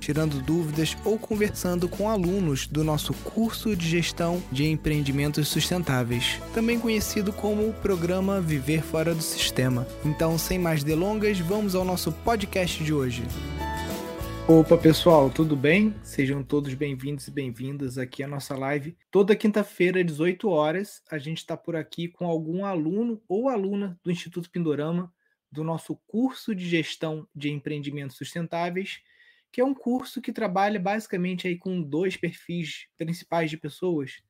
[0.00, 6.78] tirando dúvidas ou conversando com alunos do nosso curso de gestão de empreendimentos sustentáveis, também
[6.78, 9.86] conhecido como o programa Viver Fora do Sistema.
[10.04, 13.22] Então, sem mais delongas, vamos ao nosso podcast de hoje.
[14.50, 15.94] Opa, pessoal, tudo bem?
[16.02, 18.96] Sejam todos bem-vindos e bem-vindas aqui à nossa live.
[19.10, 24.00] Toda quinta-feira, às 18 horas, a gente está por aqui com algum aluno ou aluna
[24.02, 25.12] do Instituto Pindorama,
[25.52, 29.00] do nosso curso de gestão de empreendimentos sustentáveis
[29.58, 34.22] que é um curso que trabalha basicamente aí com dois perfis principais de pessoas.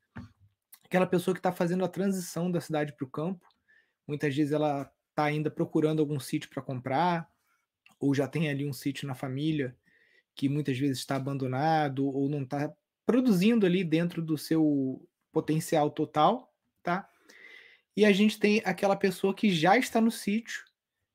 [0.83, 3.47] Aquela pessoa que está fazendo a transição da cidade para o campo,
[4.07, 7.31] muitas vezes ela está ainda procurando algum sítio para comprar,
[8.01, 9.77] ou já tem ali um sítio na família
[10.35, 12.73] que muitas vezes está abandonado ou não está
[13.05, 16.51] produzindo ali dentro do seu potencial total,
[16.83, 17.07] tá?
[17.95, 20.65] E a gente tem aquela pessoa que já está no sítio,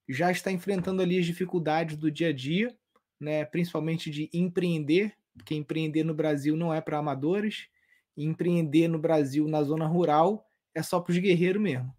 [0.08, 2.78] já está enfrentando ali as dificuldades do dia a dia
[3.24, 7.68] né, principalmente de empreender, porque empreender no Brasil não é para amadores,
[8.16, 11.96] empreender no Brasil na zona rural é só para os guerreiros mesmo.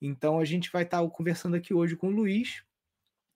[0.00, 2.62] Então a gente vai estar tá conversando aqui hoje com o Luiz.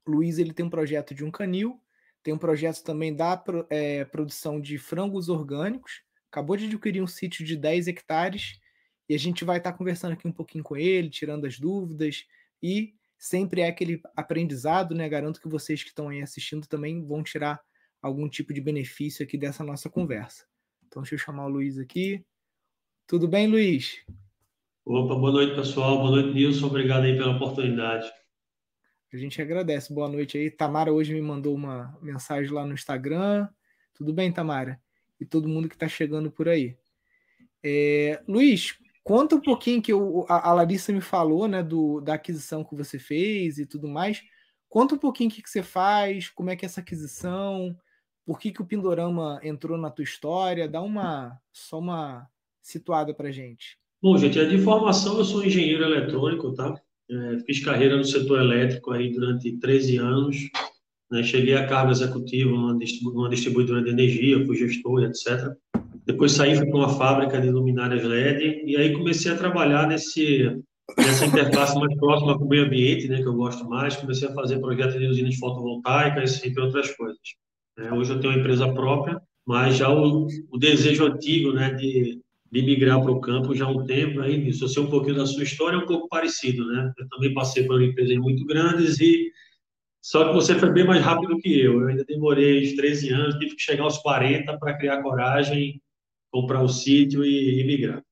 [0.07, 1.81] O Luiz ele tem um projeto de um canil,
[2.23, 6.03] tem um projeto também da é, produção de frangos orgânicos.
[6.31, 8.61] Acabou de adquirir um sítio de 10 hectares
[9.09, 12.27] e a gente vai estar tá conversando aqui um pouquinho com ele, tirando as dúvidas
[12.63, 15.09] e sempre é aquele aprendizado, né?
[15.09, 17.59] Garanto que vocês que estão aí assistindo também vão tirar
[18.03, 20.45] algum tipo de benefício aqui dessa nossa conversa.
[20.87, 22.23] Então, deixa eu chamar o Luiz aqui.
[23.07, 24.05] Tudo bem, Luiz?
[24.85, 25.97] Opa, boa noite, pessoal.
[26.01, 26.67] Boa noite, Nilson.
[26.67, 28.13] Obrigado aí pela oportunidade.
[29.11, 29.95] A gente agradece.
[29.95, 30.51] Boa noite aí.
[30.51, 33.49] Tamara hoje me mandou uma mensagem lá no Instagram.
[33.95, 34.79] Tudo bem, Tamara?
[35.19, 36.77] E todo mundo que está chegando por aí.
[37.63, 42.15] É, Luiz, Conta um pouquinho que eu, a, a, Larissa me falou, né, do, da
[42.15, 44.23] aquisição que você fez e tudo mais.
[44.67, 47.77] Conta um pouquinho o que, que você faz, como é que é essa aquisição,
[48.25, 52.27] por que, que o Pindorama entrou na tua história, dá uma só uma
[52.63, 53.79] situada para gente.
[54.03, 56.75] Bom, gente, de formação eu sou engenheiro eletrônico, tá?
[57.11, 60.37] É, fiz carreira no setor elétrico aí durante 13 anos.
[61.11, 61.23] Né?
[61.23, 62.79] Cheguei a cargo executivo numa,
[63.29, 65.55] distribuidora de energia, fui gestor, etc.
[66.07, 70.55] Depois saí fui para uma fábrica de luminárias LED e aí comecei a trabalhar nesse
[70.99, 73.97] nessa interface mais próxima com o meio ambiente, né, que eu gosto mais.
[73.97, 77.19] Comecei a fazer projetos de usinas fotovoltaicas, entre outras coisas.
[77.79, 82.21] É, hoje eu tenho uma empresa própria, mas já o, o desejo antigo, né, de,
[82.53, 85.17] de migrar para o campo já há um tempo, aí Se eu sei um pouquinho
[85.17, 86.93] da sua história, é um pouco parecido, né?
[86.99, 89.33] Eu também passei por empresas muito grandes e
[90.03, 91.81] só que você foi bem mais rápido que eu.
[91.81, 95.81] Eu ainda demorei uns 13 anos, tive que chegar aos 40 para criar coragem
[96.35, 98.03] comprar o sítio e, migrar.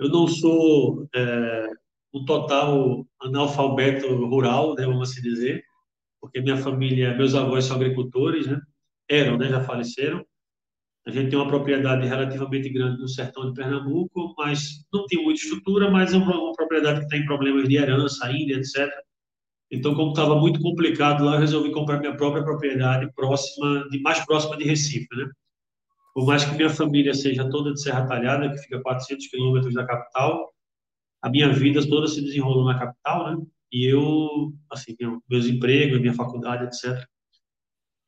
[0.00, 1.68] Eu não sou é,
[2.12, 5.62] um total analfabeto rural, né, vamos assim dizer,
[6.20, 8.60] porque minha família, meus avós são agricultores, né?
[9.08, 9.48] Eram, né?
[9.48, 10.26] Já faleceram.
[11.06, 15.40] A gente tem uma propriedade relativamente grande no sertão de Pernambuco, mas não tem muita
[15.40, 18.90] estrutura, mas é uma, uma propriedade que tem problemas de herança ainda, etc.
[19.70, 24.24] Então, como estava muito complicado lá, eu resolvi comprar minha própria propriedade próxima, de mais
[24.26, 25.30] próxima de Recife, né?
[26.16, 29.74] Por mais que minha família seja toda de Serra Talhada, que fica a 400 quilômetros
[29.74, 30.50] da capital,
[31.20, 33.46] a minha vida toda se desenrolou na capital, né?
[33.70, 34.96] E eu, assim,
[35.28, 37.06] meus empregos, minha faculdade, etc.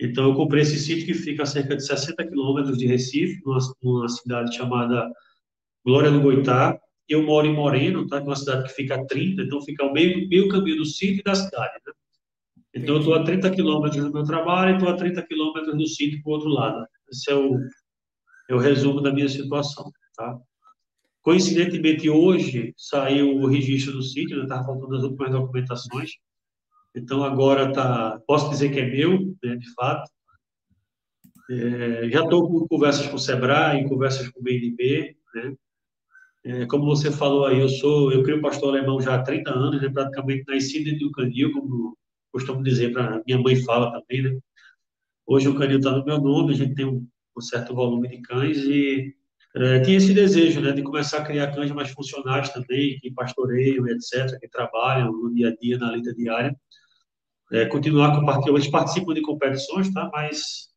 [0.00, 3.58] Então, eu comprei esse sítio que fica a cerca de 60 quilômetros de Recife, numa,
[3.82, 5.06] numa, cidade chamada
[5.84, 6.80] Glória do Goitá.
[7.06, 8.22] Eu moro em Moreno, tá?
[8.22, 10.86] Que é uma cidade que fica a 30, então fica ao meio, meio caminho do
[10.86, 11.92] sítio e da cidade, né?
[12.74, 15.86] Então, eu estou a 30 quilômetros do meu trabalho e estou a 30 quilômetros do
[15.86, 16.86] sítio para o outro lado.
[17.10, 17.58] Esse é o,
[18.48, 20.38] é o resumo da minha situação, tá?
[21.22, 26.12] Coincidentemente, hoje saiu o registro do sítio, estava faltando as últimas documentações,
[26.94, 30.10] então agora tá, posso dizer que é meu, né, de fato.
[31.50, 35.54] É, já estou com conversas com o Sebrae, conversas com o BNB, né?
[36.44, 39.82] É, como você falou aí, eu sou, eu crio pastor alemão já há 30 anos,
[39.82, 41.96] né, praticamente nasci dentro do canil, como
[42.32, 44.38] costumo dizer para minha mãe fala também, né?
[45.26, 47.06] Hoje o canil está no meu nome, a gente tem um
[47.38, 49.14] um certo volume de cães e
[49.56, 53.86] é, tinha esse desejo né, de começar a criar cães mais funcionais também, que pastoreiam,
[53.88, 56.54] etc., que trabalham no dia a dia, na lida diária.
[57.50, 60.10] É, continuar compartilhando, eles participam de competições, tá?
[60.12, 60.68] mas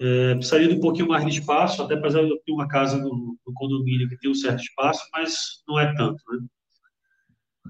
[0.00, 2.98] é, precisaria de um pouquinho mais de espaço, até apesar de eu ter uma casa
[2.98, 6.20] no, no, condomínio que tem um certo espaço, mas não é tanto.
[6.32, 6.46] Né?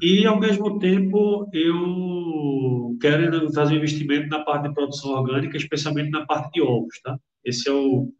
[0.02, 6.25] E, ao mesmo tempo, eu quero fazer investimento na parte de produção orgânica, especialmente na
[6.26, 7.19] parte de ovos, tá?
[7.44, 8.12] Esse é o,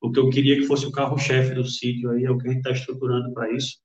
[0.00, 2.50] o que eu queria que fosse o carro-chefe do sítio aí, é o que a
[2.50, 3.78] gente está estruturando para isso.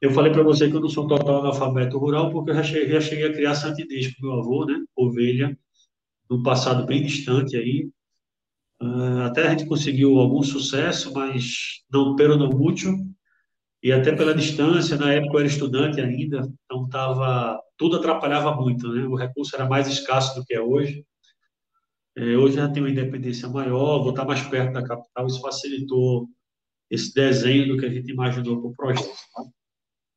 [0.00, 2.88] Eu falei para você que eu não sou total analfabeto rural, porque eu já cheguei,
[2.88, 4.80] já cheguei a criar santidez com meu avô, né?
[4.96, 5.58] Ovelha,
[6.30, 7.90] no passado bem distante aí.
[8.80, 12.94] Uh, até a gente conseguiu algum sucesso, mas não pero não útil.
[13.82, 18.88] E até pela distância, na época eu era estudante ainda, então tava, tudo atrapalhava muito,
[18.92, 19.06] né?
[19.06, 21.04] O recurso era mais escasso do que é hoje.
[22.18, 26.28] É, hoje já tenho uma independência maior, vou estar mais perto da capital, isso facilitou
[26.90, 29.06] esse desenho do que a gente imaginou para o projeto.
[29.32, 29.44] Tá?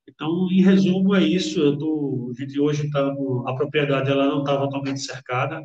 [0.09, 1.59] Então, em resumo, é isso.
[1.59, 3.07] Eu tô, a gente hoje está,
[3.45, 5.63] a propriedade ela não estava totalmente cercada,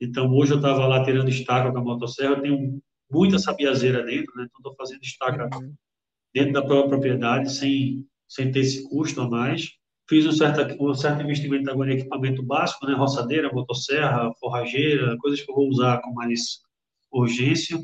[0.00, 4.32] então hoje eu estava lá tirando estaca com a motosserra, eu tenho muita sabiazeira dentro,
[4.36, 4.44] né?
[4.44, 5.74] Então estou fazendo estaca uhum.
[6.32, 9.70] dentro da própria propriedade, sem, sem ter esse custo a mais.
[10.08, 12.94] Fiz um certo, um certo investimento agora em equipamento básico, né?
[12.94, 16.60] Roçadeira, motosserra, forrageira, coisas que eu vou usar com mais
[17.12, 17.78] urgência.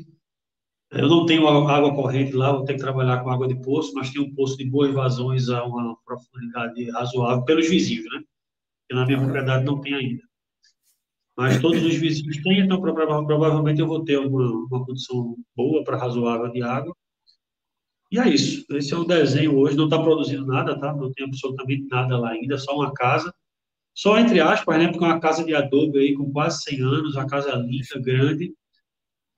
[0.91, 4.11] Eu não tenho água corrente lá, vou ter que trabalhar com água de poço, mas
[4.11, 8.23] tem um poço de boas vazões a uma profundidade razoável pelos vizinhos, né?
[8.87, 10.23] Que na minha propriedade não tem ainda.
[11.37, 15.97] Mas todos os vizinhos têm, então provavelmente eu vou ter uma, uma condição boa para
[15.97, 16.95] razoável de água.
[18.15, 18.65] E é isso.
[18.71, 19.75] Esse é o desenho hoje.
[19.75, 20.95] Não está produzindo nada, tá?
[20.95, 23.33] Não tem absolutamente nada lá ainda, só uma casa.
[23.93, 24.87] Só entre aspas, né?
[24.87, 28.53] Porque é uma casa de adobe aí com quase 100 anos, uma casa linda, grande.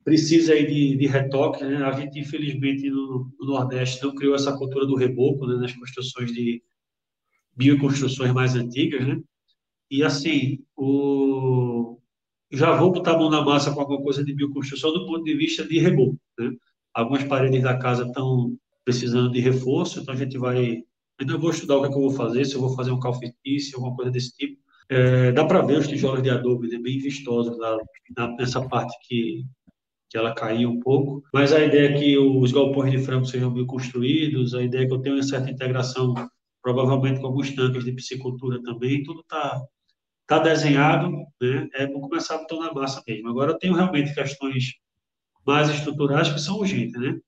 [0.03, 1.83] Precisa aí de, de retoque, né?
[1.83, 5.55] A gente, infelizmente, no, no, Nordeste não criou essa cultura do reboco, né?
[5.55, 6.61] Nas construções de
[7.55, 9.19] bioconstruções mais antigas, né?
[9.89, 11.97] E assim, o...
[12.51, 15.33] já vou botar a mão na massa com alguma coisa de bioconstrução do ponto de
[15.35, 16.51] vista de reboco, né?
[16.93, 18.55] Algumas paredes da casa estão
[18.87, 20.81] precisando de reforço, então a gente vai.
[21.19, 22.99] Ainda vou estudar o que, é que eu vou fazer, se eu vou fazer um
[23.01, 24.61] calfetício, alguma coisa desse tipo.
[24.87, 27.77] É, dá para ver os tijolos de adobe, né, bem vistosos lá
[28.39, 29.43] nessa parte que,
[30.09, 31.21] que ela caiu um pouco.
[31.33, 34.87] Mas a ideia é que os galpões de frango sejam bem construídos, a ideia é
[34.87, 36.13] que eu tenha uma certa integração,
[36.63, 39.61] provavelmente com alguns tanques de piscicultura também, tudo está
[40.25, 41.11] tá desenhado,
[41.41, 41.67] né?
[41.73, 43.27] É bom começar a botar na massa mesmo.
[43.27, 44.75] Agora eu tenho realmente questões
[45.45, 47.19] mais estruturais que são urgentes, né?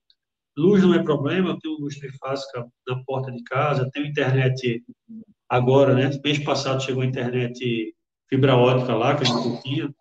[0.56, 4.82] Luz não é problema, eu tenho luz trifásica na porta de casa, tenho internet
[5.48, 6.10] agora, né?
[6.22, 7.94] Mês passado chegou a internet
[8.28, 9.94] fibra ótica lá, que a gente não tinha.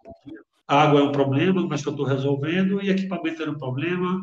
[0.67, 4.21] Água é um problema, mas que eu estou resolvendo, e equipamento era um problema.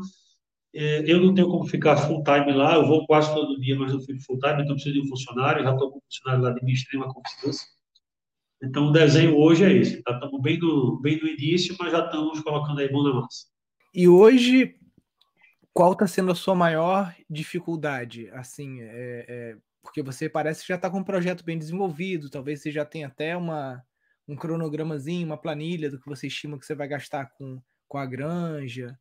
[0.75, 3.93] É, eu não tenho como ficar full time lá, eu vou quase todo dia, mas
[3.93, 6.51] não fico full time, então preciso de um funcionário, já estou com um funcionário lá
[6.53, 7.65] de minha extrema confiança.
[8.63, 10.03] Então, o desenho hoje é esse.
[10.03, 10.13] Tá?
[10.13, 13.47] Estamos bem no, bem no início, mas já estamos colocando aí mão na massa.
[13.95, 14.75] E hoje,
[15.77, 18.31] qual está sendo a sua maior dificuldade?
[18.33, 22.63] Assim, é, é, porque você parece que já está com um projeto bem desenvolvido, talvez
[22.63, 23.83] você já tenha até uma,
[24.27, 28.07] um cronogramazinho, uma planilha do que você estima que você vai gastar com, com a
[28.07, 28.99] granja.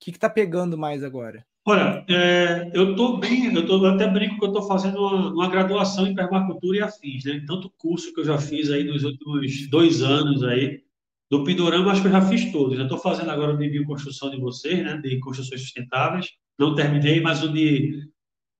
[0.00, 1.44] O que está pegando mais agora?
[1.66, 5.50] Olha, é, eu estou bem, eu tô, até brinco que eu estou fazendo uma, uma,
[5.50, 7.44] graduação em permacultura e afins, né?
[7.46, 10.83] Tanto curso que eu já fiz aí nos últimos dois anos aí,
[11.38, 12.76] do Pindorama, acho que eu já fiz todos.
[12.76, 14.96] Já estou fazendo agora o de bioconstrução de vocês, né?
[14.98, 16.30] De construções sustentáveis.
[16.56, 18.08] Não terminei, mas o de,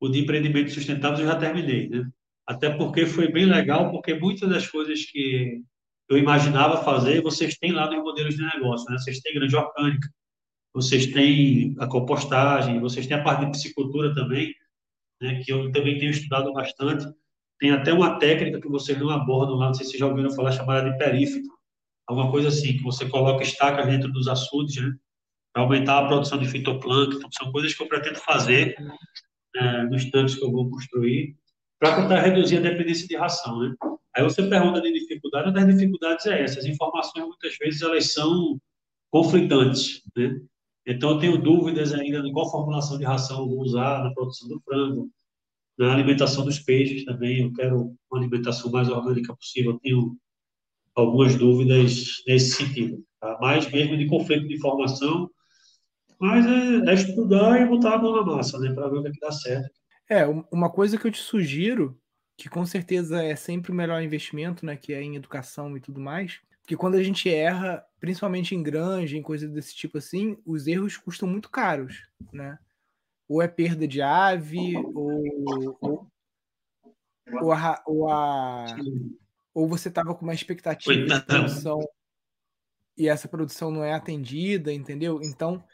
[0.01, 2.05] o de empreendimentos sustentáveis eu já terminei, né?
[2.45, 5.63] Até porque foi bem legal, porque muitas das coisas que
[6.09, 8.99] eu imaginava fazer, vocês têm lá nos modelos de negócio, né?
[8.99, 10.09] Vocês têm grande orgânica,
[10.75, 14.53] vocês têm a compostagem, vocês têm a parte de piscicultura também,
[15.23, 15.41] né?
[15.45, 17.07] Que eu também tenho estudado bastante.
[17.61, 20.51] Tem até uma técnica que vocês não abordam lá, não sei se já ouviram falar,
[20.51, 21.54] chamada de perífito
[22.07, 24.95] alguma coisa assim, que você coloca estacas dentro dos açudes, né?
[25.53, 27.29] Para aumentar a produção de fitoplâncton.
[27.33, 28.77] São coisas que eu pretendo fazer
[29.57, 31.37] é, nos tanques que eu vou construir,
[31.79, 33.75] para tentar reduzir a dependência de ração, né?
[34.17, 36.61] Aí você pergunta de dificuldade, uma das dificuldades é essa.
[36.61, 38.59] As informações, muitas vezes, elas são
[39.11, 40.41] conflitantes, né?
[40.87, 44.61] Então, eu tenho dúvidas ainda de qual formulação de ração vou usar na produção do
[44.61, 45.11] frango,
[45.79, 47.41] na alimentação dos peixes também.
[47.41, 49.73] Eu quero uma alimentação mais orgânica possível.
[49.73, 50.17] Eu tenho
[50.95, 53.05] algumas dúvidas nesse sentido.
[53.21, 53.39] Tá?
[53.41, 55.31] Mais mesmo de conflito de informação,
[56.19, 59.09] mas é, é estudar e botar a mão na massa, né, para ver o que,
[59.09, 59.71] é que dá certo.
[60.09, 61.99] É, uma coisa que eu te sugiro,
[62.37, 66.01] que com certeza é sempre o melhor investimento, né, que é em educação e tudo
[66.01, 70.67] mais, porque quando a gente erra, principalmente em granja, em coisas desse tipo assim, os
[70.67, 72.59] erros custam muito caros, né?
[73.29, 76.07] Ou é perda de ave, ou, ou,
[77.43, 78.65] ou a, ou a
[79.55, 81.81] ou você estava com uma expectativa de produção
[82.97, 85.21] e essa produção não é atendida, entendeu?
[85.23, 85.65] Então,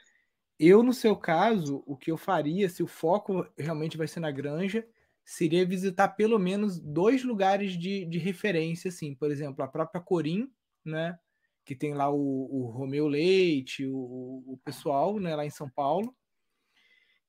[0.59, 4.31] eu, no seu caso, o que eu faria, se o foco realmente vai ser na
[4.31, 4.87] granja,
[5.25, 10.51] seria visitar pelo menos dois lugares de, de referência, assim, por exemplo, a própria Corim,
[10.85, 11.19] né?
[11.65, 16.15] Que tem lá o, o Romeu Leite, o, o pessoal, né, lá em São Paulo.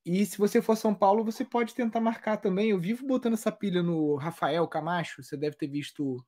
[0.04, 2.70] E se você for São Paulo, você pode tentar marcar também.
[2.70, 6.24] Eu vivo botando essa pilha no Rafael Camacho, você deve ter visto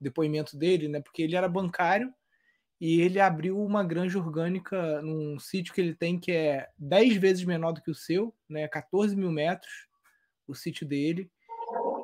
[0.00, 1.00] depoimento dele, né?
[1.00, 2.12] Porque ele era bancário
[2.80, 7.44] e ele abriu uma granja orgânica num sítio que ele tem que é 10 vezes
[7.44, 8.68] menor do que o seu, né?
[8.68, 9.88] 14 mil metros
[10.46, 11.30] o sítio dele.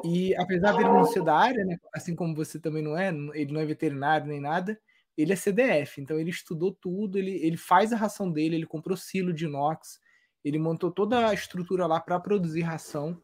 [0.04, 1.78] E apesar dele não ser da área, né?
[1.94, 4.78] Assim como você também não é, ele não é veterinário nem nada,
[5.16, 8.96] ele é CDF, então ele estudou tudo, ele, ele faz a ração dele, ele comprou
[8.96, 10.00] silo de inox,
[10.44, 13.22] ele montou toda a estrutura lá para produzir ração.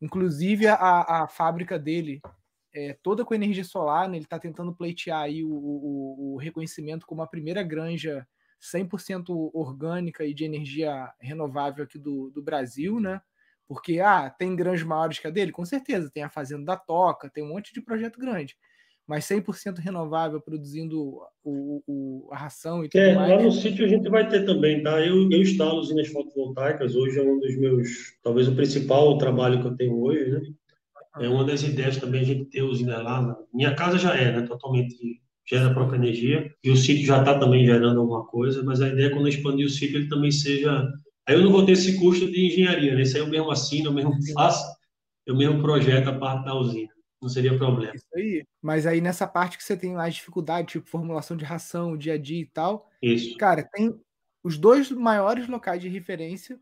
[0.00, 2.20] Inclusive a, a fábrica dele
[2.78, 4.16] é toda com energia solar, né?
[4.16, 8.26] ele está tentando pleitear aí o, o, o, reconhecimento como a primeira granja
[8.60, 13.20] 100% orgânica e de energia renovável aqui do, do Brasil, né?
[13.66, 15.52] Porque, ah, tem granjas maiores que a dele?
[15.52, 18.56] Com certeza, tem a Fazenda da Toca, tem um monte de projeto grande
[19.08, 23.30] mas 100% renovável, produzindo o, o, a ração e tudo é, mais.
[23.30, 25.00] Lá no sítio a gente vai ter também, tá?
[25.00, 27.88] Eu, eu instalo usinas fotovoltaicas, hoje é um dos meus,
[28.22, 30.42] talvez o principal trabalho que eu tenho hoje, né?
[31.16, 33.36] É uma das ideias também a gente ter usina lá.
[33.52, 34.46] Minha casa já é, né?
[34.46, 38.88] Totalmente gera própria energia, e o sítio já está também gerando alguma coisa, mas a
[38.88, 40.86] ideia é quando eu expandir o sítio, ele também seja...
[41.26, 43.00] Aí eu não vou ter esse custo de engenharia, né?
[43.00, 44.62] Isso aí eu mesmo assino, eu mesmo faço,
[45.24, 47.94] eu mesmo projeto a parte da usina não seria problema.
[47.94, 48.44] Isso aí.
[48.62, 52.18] Mas aí nessa parte que você tem mais dificuldade, tipo formulação de ração, dia a
[52.18, 52.88] dia e tal.
[53.02, 53.36] Isso.
[53.36, 53.98] Cara, tem
[54.42, 56.58] os dois maiores locais de referência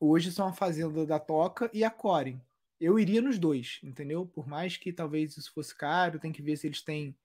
[0.00, 2.38] hoje são a Fazenda da Toca e a Core.
[2.80, 4.26] Eu iria nos dois, entendeu?
[4.26, 7.16] Por mais que talvez isso fosse caro, tem que ver se eles têm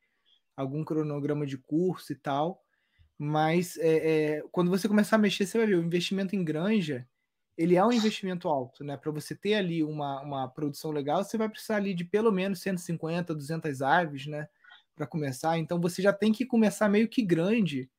[0.56, 2.64] algum cronograma de curso e tal.
[3.18, 7.08] Mas é, é, quando você começar a mexer, você vai ver o investimento em granja
[7.58, 8.98] ele é um investimento alto, né?
[8.98, 12.62] Para você ter ali uma, uma produção legal, você vai precisar ali de pelo menos
[12.62, 14.48] 150, 200 aves, né?
[14.96, 15.58] Para começar.
[15.58, 17.90] Então você já tem que começar meio que grande.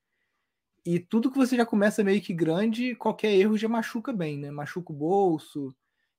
[0.85, 4.51] E tudo que você já começa meio que grande, qualquer erro já machuca bem, né?
[4.51, 5.75] Machuca o bolso.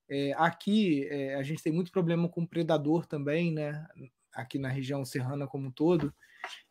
[0.10, 3.88] É, aqui é, a gente tem muito problema com predador também, né?
[4.34, 6.14] Aqui na região serrana como um todo.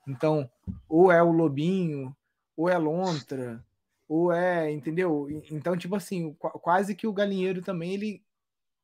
[0.06, 0.50] Então,
[0.88, 2.16] ou é o lobinho,
[2.56, 3.64] ou é lontra,
[4.08, 5.28] ou é, entendeu?
[5.50, 8.24] Então, tipo assim, quase que o galinheiro também, ele,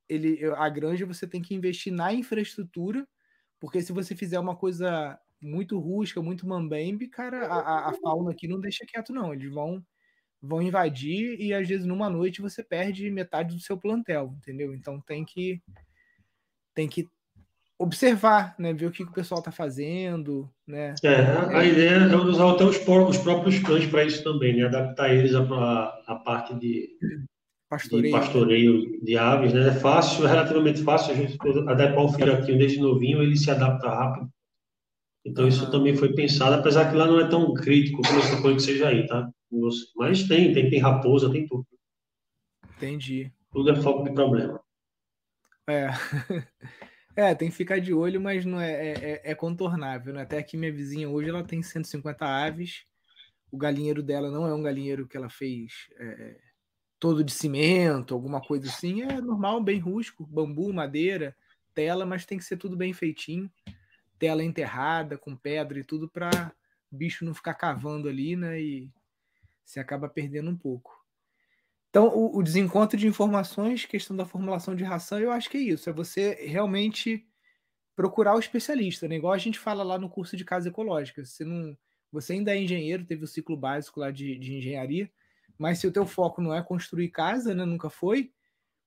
[0.09, 3.07] ele, a granja você tem que investir na infraestrutura,
[3.61, 8.49] porque se você fizer uma coisa muito rústica, muito mambembe, cara, a, a fauna aqui
[8.49, 9.33] não deixa quieto, não.
[9.33, 9.85] Eles vão
[10.42, 14.75] vão invadir e às vezes numa noite você perde metade do seu plantel, entendeu?
[14.75, 15.61] Então tem que
[16.75, 17.06] tem que
[17.78, 18.73] observar, né?
[18.75, 20.94] Ver o que, que o pessoal está fazendo, né?
[21.02, 21.16] É,
[21.56, 21.68] a é.
[21.68, 24.64] ideia é usar até os, os próprios cães para isso também, né?
[24.64, 26.90] Adaptar eles à, parte de
[27.68, 28.04] pastoreio.
[28.04, 29.68] de pastoreio de aves, né?
[29.68, 33.88] É fácil, é relativamente fácil a gente adequar o filhotinho desde novinho, ele se adapta
[33.88, 34.28] rápido.
[35.25, 38.56] Então isso também foi pensado, apesar que lá não é tão crítico como eu suponho
[38.56, 39.30] que seja aí, tá?
[39.97, 41.66] Mas tem, tem, tem raposa, tem tudo.
[42.76, 43.33] Entendi.
[43.52, 44.61] Tudo é foco de problema.
[45.69, 45.88] É.
[47.16, 50.14] É, tem que ficar de olho, mas não é, é, é, é contornável.
[50.14, 50.23] Né?
[50.23, 52.85] Até aqui minha vizinha hoje ela tem 150 aves.
[53.50, 56.38] O galinheiro dela não é um galinheiro que ela fez é,
[57.00, 59.02] todo de cimento, alguma coisa assim.
[59.02, 61.37] É normal, bem rústico, bambu, madeira,
[61.75, 63.50] tela, mas tem que ser tudo bem feitinho.
[64.19, 66.52] Tela enterrada, com pedra e tudo, para
[66.90, 68.61] bicho não ficar cavando ali, né?
[68.61, 68.90] E
[69.64, 71.00] se acaba perdendo um pouco.
[71.90, 75.60] Então, o, o, desencontro de informações, questão da formulação de ração, eu acho que é
[75.60, 75.90] isso.
[75.90, 77.26] É você realmente
[77.96, 79.16] procurar o especialista, né?
[79.16, 81.24] Igual a gente fala lá no curso de casa ecológica.
[81.24, 81.76] Você, não,
[82.12, 85.10] você ainda é engenheiro, teve o ciclo básico lá de, de engenharia,
[85.58, 87.64] mas se o teu foco não é construir casa, né?
[87.64, 88.32] Nunca foi,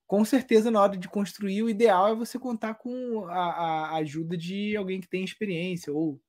[0.06, 4.36] com certeza na hora de construir, o ideal é você contar com a, a ajuda
[4.36, 6.20] de alguém que tem experiência, ou,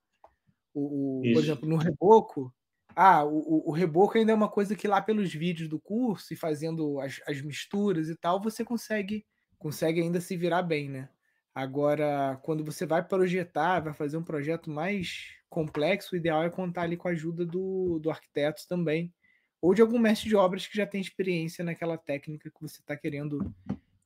[0.74, 2.54] o, por exemplo, no reboco,
[2.96, 6.38] ah, o, o reboco ainda é uma coisa que lá pelos vídeos do curso e
[6.38, 9.26] fazendo as, as misturas e tal, você consegue
[9.58, 11.10] consegue ainda se virar bem, né?
[11.54, 16.84] Agora, quando você vai projetar, vai fazer um projeto mais complexo, o ideal é contar
[16.84, 19.14] ali com a ajuda do, do arquiteto também,
[19.62, 22.96] ou de algum mestre de obras que já tem experiência naquela técnica que você está
[22.96, 23.40] querendo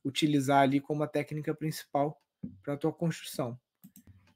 [0.04, 2.18] utilizar ali como a técnica principal
[2.62, 3.58] para a tua construção.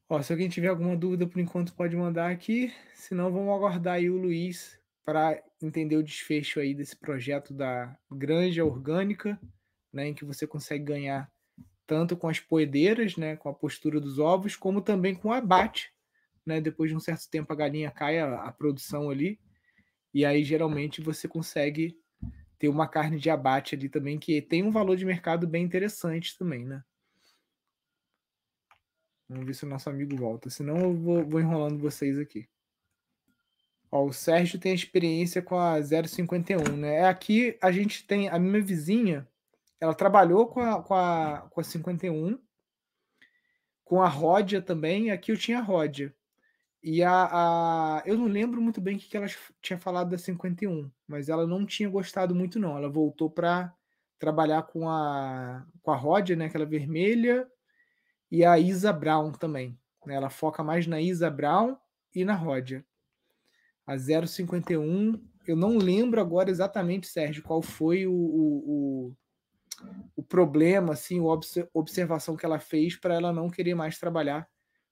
[0.09, 4.11] Ó, se alguém tiver alguma dúvida por enquanto pode mandar aqui, senão vamos aguardar aí
[4.11, 9.41] o Luiz para entender o desfecho aí desse projeto da granja orgânica,
[9.93, 11.31] né, em que você consegue ganhar
[11.87, 15.91] tanto com as poedeiras, né, com a postura dos ovos, como também com o abate,
[16.45, 19.41] né, depois de um certo tempo a galinha cai a, a produção ali,
[20.13, 21.99] e aí geralmente você consegue
[22.59, 26.37] ter uma carne de abate ali também que tem um valor de mercado bem interessante
[26.39, 26.83] também, né?
[29.29, 30.51] Vamos ver se o nosso amigo volta.
[30.51, 32.49] Senão eu vou, vou enrolando vocês aqui.
[33.91, 36.97] Ó, o Sérgio tem experiência com a 051, né?
[36.97, 39.29] É aqui a gente tem a minha vizinha,
[39.81, 42.39] ela trabalhou com a, com a, com a 51,
[43.85, 45.11] com a Ródia também.
[45.11, 46.15] Aqui eu tinha a Ródia.
[46.83, 49.27] E a, a, eu não lembro muito bem o que ela
[49.63, 52.77] tinha falado da 51, mas ela não tinha gostado muito, não.
[52.77, 53.75] Ela voltou para
[54.19, 56.47] trabalhar com a, com a Ródia, né?
[56.47, 57.49] Aquela vermelha,
[58.35, 59.79] e a Isa Brown também.
[60.05, 60.17] Né?
[60.17, 61.77] Ela foca mais na Isa Brown
[62.13, 62.85] e na Ródia.
[63.87, 69.17] A 051, eu não lembro agora exatamente, Sérgio, qual foi o, o, o,
[70.17, 74.49] o problema, assim, a observação que ela fez para ela não querer mais trabalhar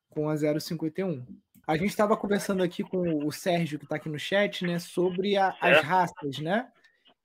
[0.08, 1.26] com a 051.
[1.66, 5.36] A gente estava conversando aqui com o Sérgio, que está aqui no chat, né, sobre
[5.36, 6.68] a, as raças, né?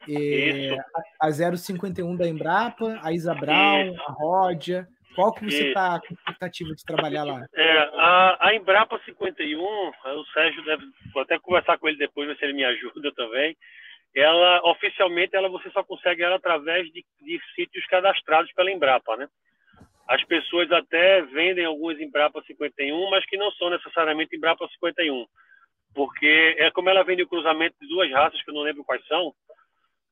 [0.09, 0.77] É,
[1.21, 4.87] a, a 051 da Embrapa, a Isa Brown, a Ródia.
[5.17, 7.43] Qual que você está com expectativa de trabalhar lá?
[7.55, 12.37] É, a, a Embrapa 51, o Sérgio deve vou até conversar com ele depois, ver
[12.37, 13.57] se ele me ajuda também.
[14.15, 19.27] Ela, oficialmente, ela você só consegue ela através de, de sítios cadastrados pela Embrapa, né?
[20.07, 25.25] As pessoas até vendem alguns Embrapa 51, mas que não são necessariamente Embrapa 51,
[25.95, 29.03] porque é como ela vende o cruzamento de duas raças, que eu não lembro quais
[29.07, 29.33] são,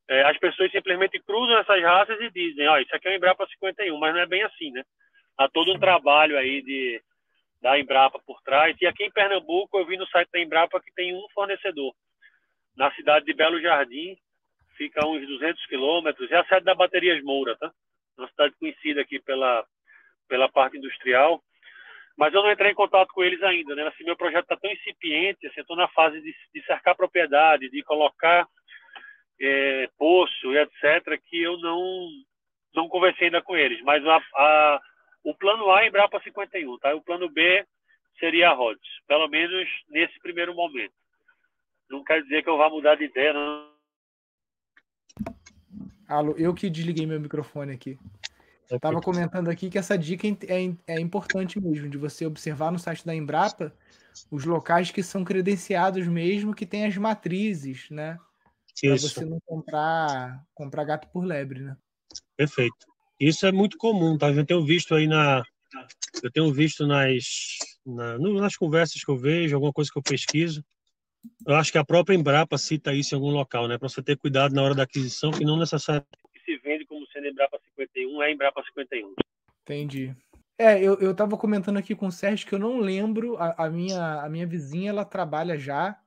[0.08, 3.16] é, as pessoas simplesmente cruzam essas raças e dizem, ó, oh, isso aqui é um
[3.16, 4.84] Embrapa 51, mas não é bem assim, né?
[5.38, 7.02] Há todo um trabalho aí de,
[7.62, 8.78] da Embrapa por trás.
[8.80, 11.94] E aqui em Pernambuco, eu vi no site da Embrapa que tem um fornecedor.
[12.78, 14.16] Na cidade de Belo Jardim,
[14.78, 17.72] fica a uns 200 quilômetros, é a sede da Baterias Moura, tá?
[18.18, 19.66] Uma cidade conhecida aqui pela,
[20.28, 21.42] pela parte industrial.
[22.18, 23.88] Mas eu não entrei em contato com eles ainda, né?
[23.88, 27.84] Assim, meu projeto está tão incipiente, assim, estou na fase de, de cercar propriedade, de
[27.84, 28.48] colocar
[29.40, 32.10] é, poço e etc., que eu não,
[32.74, 33.82] não conversei ainda com eles.
[33.82, 34.82] Mas a, a,
[35.24, 36.94] o plano A é Embrapa 51, tá?
[36.96, 37.66] O plano B
[38.20, 40.94] seria a Rhodes, pelo menos nesse primeiro momento.
[41.90, 43.76] Não quer dizer que eu vá mudar de ideia, não.
[46.08, 47.98] Alô, eu que desliguei meu microfone aqui.
[48.70, 52.80] Eu estava comentando aqui que essa dica é, é, importante mesmo, de você observar no
[52.80, 53.72] site da Embrapa
[54.32, 58.18] os locais que são credenciados mesmo, que tem as matrizes, né?
[58.82, 61.78] Para você não comprar, comprar gato por lebre, né?
[62.36, 62.86] Perfeito.
[63.20, 64.30] Isso é muito comum, tá?
[64.30, 65.44] Eu tenho visto aí na.
[66.22, 67.24] Eu tenho visto nas,
[67.86, 70.64] na, nas conversas que eu vejo, alguma coisa que eu pesquiso.
[71.48, 73.78] Eu acho que a própria Embrapa cita isso em algum local, né?
[73.78, 76.10] Para você ter cuidado na hora da aquisição, que não necessariamente.
[76.46, 79.14] se vende como sendo Embrapa 51 é Embrapa 51.
[79.64, 80.16] Entendi.
[80.58, 83.70] É, eu, eu tava comentando aqui com o Sérgio que eu não lembro, a, a,
[83.70, 86.00] minha, a minha vizinha, ela trabalha já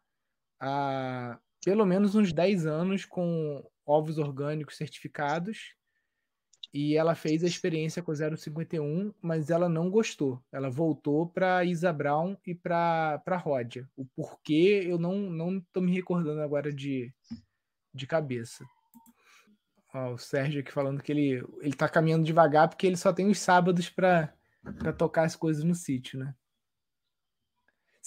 [0.58, 5.76] há pelo menos uns 10 anos com ovos orgânicos certificados
[6.72, 10.42] e ela fez a experiência com o 051, mas ela não gostou.
[10.52, 13.88] Ela voltou para Isa Brown e para Ródia.
[13.96, 17.12] O porquê eu não não me recordando agora de,
[17.94, 18.64] de cabeça.
[19.94, 23.28] Ó, o Sérgio aqui falando que ele ele tá caminhando devagar porque ele só tem
[23.28, 24.30] os sábados para
[24.96, 26.34] tocar as coisas no sítio, né?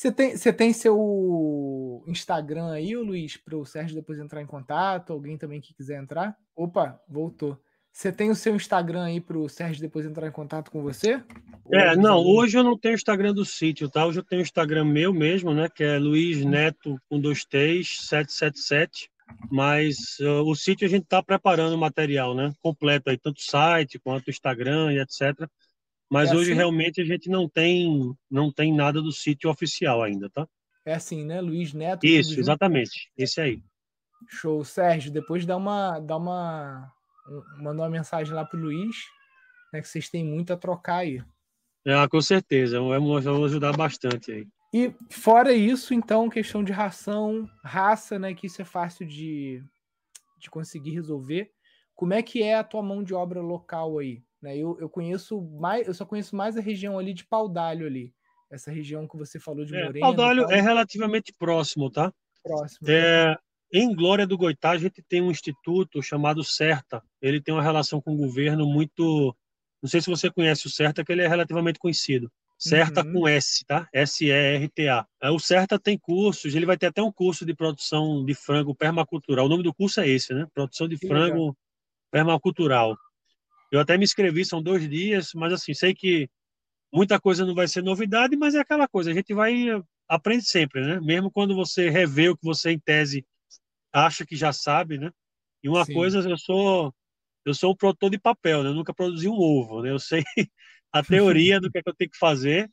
[0.02, 5.14] Você tem, você tem seu Instagram aí, Luiz, para o Sérgio depois entrar em contato?
[5.14, 6.36] Alguém também que quiser entrar?
[6.56, 7.56] Opa, voltou.
[7.92, 11.24] Você tem o seu Instagram aí para o Sérgio depois entrar em contato com você?
[11.72, 14.04] É, não, hoje eu não tenho Instagram do sítio, tá?
[14.04, 15.70] Hoje eu tenho o Instagram meu mesmo, né?
[15.70, 19.08] Que é Luiz Neto com dois T's, 777.
[19.52, 22.52] Mas uh, o sítio a gente está preparando o material, né?
[22.60, 25.48] Completo aí, tanto o site quanto o Instagram e etc.
[26.12, 26.58] Mas é hoje assim?
[26.58, 30.48] realmente a gente não tem, não tem nada do sítio oficial ainda, tá?
[30.86, 31.40] É assim, né?
[31.40, 32.06] Luiz Neto.
[32.06, 33.10] Isso, exatamente.
[33.18, 33.64] Esse aí.
[34.28, 35.12] Show, Sérgio.
[35.12, 36.92] Depois dá uma, dá uma
[37.58, 38.96] mandou uma mensagem lá pro Luiz,
[39.72, 41.24] né, que vocês têm muito a trocar aí.
[41.86, 44.48] É, com certeza, vamos ajudar bastante aí.
[44.74, 49.64] E fora isso, então, questão de ração, raça, né, que isso é fácil de,
[50.40, 51.52] de conseguir resolver.
[51.96, 54.24] Como é que é a tua mão de obra local aí?
[54.42, 58.14] Né, eu, eu conheço mais, eu só conheço mais a região ali de Paudalho ali.
[58.50, 60.00] Essa região que você falou de é, Moreno.
[60.00, 62.12] Paudalho é relativamente próximo, tá?
[62.44, 62.90] Próximo.
[62.90, 63.38] É, né?
[63.74, 67.02] Em Glória do Goitá, a gente tem um instituto chamado CERTA.
[67.22, 69.36] Ele tem uma relação com o governo muito.
[69.82, 72.30] Não sei se você conhece o CERTA, que ele é relativamente conhecido.
[72.60, 73.14] CERTA uhum.
[73.14, 73.88] com S, tá?
[73.92, 75.08] S-E-R-T-A.
[75.22, 78.76] É, o CERTA tem cursos, ele vai ter até um curso de produção de frango
[78.76, 79.46] permacultural.
[79.46, 80.46] O nome do curso é esse, né?
[80.54, 81.58] Produção de que frango legal.
[82.12, 82.98] permacultural.
[83.72, 86.30] Eu até me inscrevi, são dois dias, mas assim, sei que
[86.94, 89.68] muita coisa não vai ser novidade, mas é aquela coisa, a gente vai
[90.08, 91.00] aprende sempre, né?
[91.00, 93.26] Mesmo quando você revê o que você em tese
[93.94, 95.10] acha que já sabe, né?
[95.64, 95.94] E uma Sim.
[95.94, 96.94] coisa, eu sou
[97.46, 98.70] eu sou um produtor de papel, né?
[98.70, 99.90] Eu nunca produzi um ovo, né?
[99.90, 100.24] Eu sei
[100.92, 102.70] a teoria do que, é que eu tenho que fazer.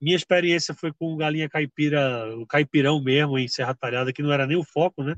[0.00, 4.46] Minha experiência foi com galinha caipira, o caipirão mesmo, em Serra Talhada, que não era
[4.46, 5.14] nem o foco, né?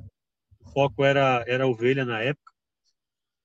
[0.65, 2.50] O foco era, era ovelha na época.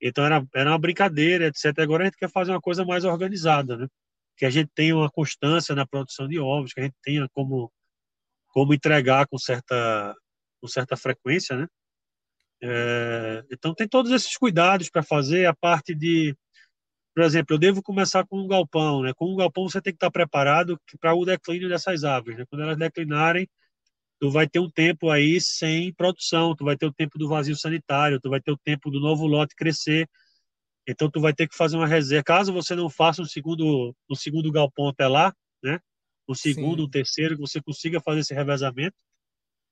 [0.08, 1.80] Então era, era uma brincadeira, etc.
[1.80, 3.88] Agora a gente quer fazer uma coisa mais organizada, né?
[4.38, 7.72] Que a gente tenha uma constância na produção de ovos, que a gente tenha como,
[8.50, 10.16] como entregar com certa,
[10.62, 11.68] com certa frequência, né?
[12.62, 16.36] É, então tem todos esses cuidados para fazer a parte de
[17.16, 19.14] por exemplo, eu devo começar com um galpão, né?
[19.16, 22.46] Com um galpão você tem que estar preparado para o declínio dessas aves, né?
[22.50, 23.48] Quando elas declinarem,
[24.20, 27.56] tu vai ter um tempo aí sem produção, tu vai ter o tempo do vazio
[27.56, 30.10] sanitário, tu vai ter o tempo do novo lote crescer.
[30.88, 32.24] Então tu vai ter que fazer uma reserva.
[32.24, 35.80] Caso você não faça um segundo, um segundo galpão até lá, né?
[36.28, 38.96] O segundo, o um terceiro, que você consiga fazer esse revezamento,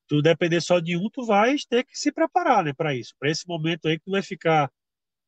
[0.08, 3.14] tu depender só de um, tu vai ter que se preparar, né, para isso.
[3.20, 4.72] Para esse momento aí que tu vai ficar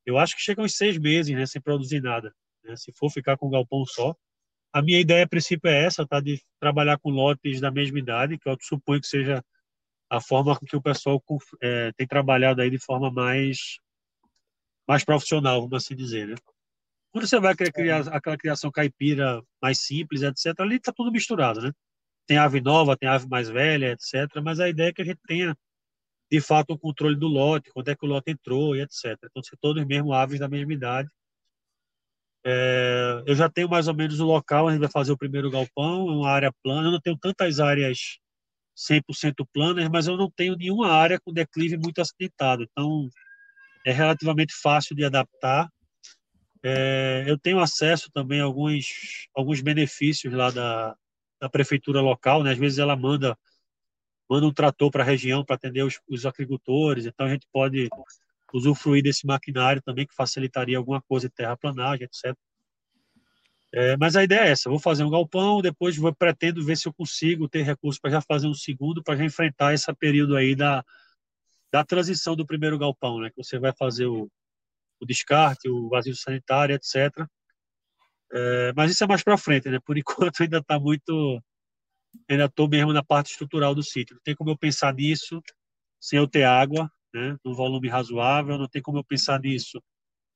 [0.06, 2.32] eu acho que chega uns seis meses, né, sem produzir nada.
[2.62, 4.14] Né, se for ficar com um galpão só.
[4.76, 6.20] A minha ideia, a princípio, é essa, tá?
[6.20, 9.42] De trabalhar com lotes da mesma idade, que eu suponho que seja
[10.10, 11.18] a forma que o pessoal
[11.62, 13.78] é, tem trabalhado aí de forma mais
[14.86, 16.34] mais profissional, vamos assim dizer, né?
[17.10, 21.72] Quando você vai criar aquela criação caipira mais simples, etc., ali está tudo misturado, né?
[22.26, 25.20] Tem ave nova, tem ave mais velha, etc., mas a ideia é que a gente
[25.26, 25.56] tenha
[26.30, 29.16] de fato o controle do lote, quando é que o lote entrou e etc.
[29.24, 31.08] Então, ser todos mesmo aves da mesma idade.
[32.48, 35.50] É, eu já tenho mais ou menos o local, a gente vai fazer o primeiro
[35.50, 36.86] galpão, é uma área plana.
[36.86, 38.18] Eu não tenho tantas áreas
[38.76, 42.62] 100% planas, mas eu não tenho nenhuma área com declive muito acidentado.
[42.62, 43.08] Então,
[43.84, 45.68] é relativamente fácil de adaptar.
[46.62, 50.96] É, eu tenho acesso também a alguns, alguns benefícios lá da,
[51.40, 52.52] da prefeitura local, né?
[52.52, 53.36] Às vezes ela manda
[54.28, 57.88] manda um trator para a região para atender os, os, agricultores, então a gente pode
[58.56, 62.36] usufruir desse maquinário também que facilitaria alguma coisa de terraplanagem, etc.
[63.74, 66.88] É, mas a ideia é essa, vou fazer um galpão, depois vou pretendo ver se
[66.88, 70.54] eu consigo ter recursos para já fazer um segundo, para já enfrentar esse período aí
[70.54, 70.84] da,
[71.70, 74.30] da transição do primeiro galpão, né, que você vai fazer o,
[75.00, 77.26] o descarte, o vazio sanitário, etc.
[78.32, 79.78] É, mas isso é mais para frente, né?
[79.84, 81.42] Por enquanto ainda está muito
[82.28, 84.14] ainda estou mesmo na parte estrutural do sítio.
[84.14, 85.42] Não tem como eu pensar nisso
[86.00, 89.82] sem eu ter água, né, num volume razoável, não tem como eu pensar nisso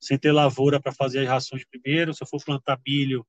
[0.00, 2.14] sem ter lavoura para fazer as rações primeiro.
[2.14, 3.24] Se eu for plantar milho,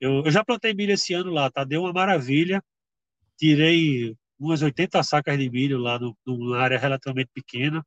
[0.00, 1.62] eu, eu já plantei milho esse ano lá, tá?
[1.62, 2.62] Deu uma maravilha.
[3.38, 7.84] Tirei umas 80 sacas de milho lá no, numa área relativamente pequena.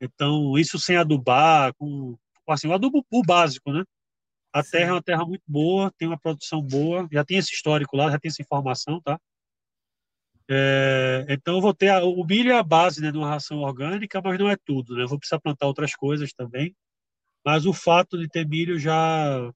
[0.00, 3.84] Então, isso sem adubar, com assim, o adubo o básico, né?
[4.52, 7.96] A terra é uma terra muito boa, tem uma produção boa, já tem esse histórico
[7.96, 9.18] lá, já tem essa informação, tá?
[10.48, 14.20] É, então, vou ter a, o milho é a base né, de uma ração orgânica,
[14.22, 15.02] mas não é tudo, né?
[15.02, 16.74] Eu vou precisar plantar outras coisas também.
[17.44, 19.52] Mas o fato de ter milho já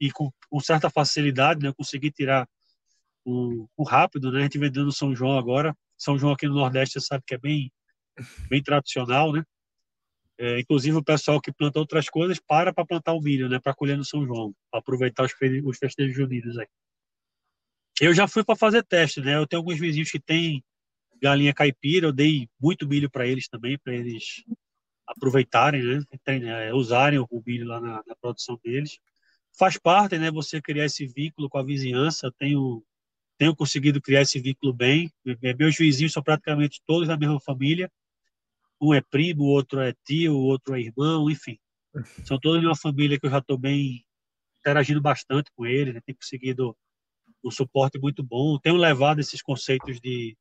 [0.00, 1.68] e com, com certa facilidade, né?
[1.68, 2.48] Eu consegui tirar
[3.24, 4.40] o, o, rápido, né?
[4.40, 5.76] A gente vendendo São João agora.
[5.96, 7.72] São João aqui no Nordeste, você sabe que é bem,
[8.48, 9.44] bem tradicional, né?
[10.38, 13.72] É, inclusive o pessoal que planta outras coisas para para plantar o milho, né, para
[13.72, 15.32] colher no São João, aproveitar os,
[15.64, 16.66] os festejos juninos aí.
[18.00, 19.36] Eu já fui para fazer teste, né?
[19.36, 20.62] Eu tenho alguns vizinhos que têm
[21.22, 24.44] galinha caipira, eu dei muito milho para eles também, para eles
[25.06, 26.00] aproveitarem, né?
[26.24, 28.98] Tem, é, usarem o milho lá na, na, produção deles.
[29.56, 30.30] Faz parte, né?
[30.30, 32.26] Você criar esse vínculo com a vizinhança.
[32.26, 32.84] Eu tenho
[33.36, 35.10] tenho conseguido criar esse vínculo bem.
[35.58, 37.90] Meus vizinhos são praticamente todos da mesma família
[38.80, 41.58] um é primo, o outro é tio, o outro é irmão, enfim.
[42.24, 44.04] São todos de uma família que eu já estou bem
[44.58, 46.00] interagindo bastante com eles, né?
[46.04, 46.76] tenho conseguido
[47.44, 50.36] um suporte muito bom, tenho levado esses conceitos de,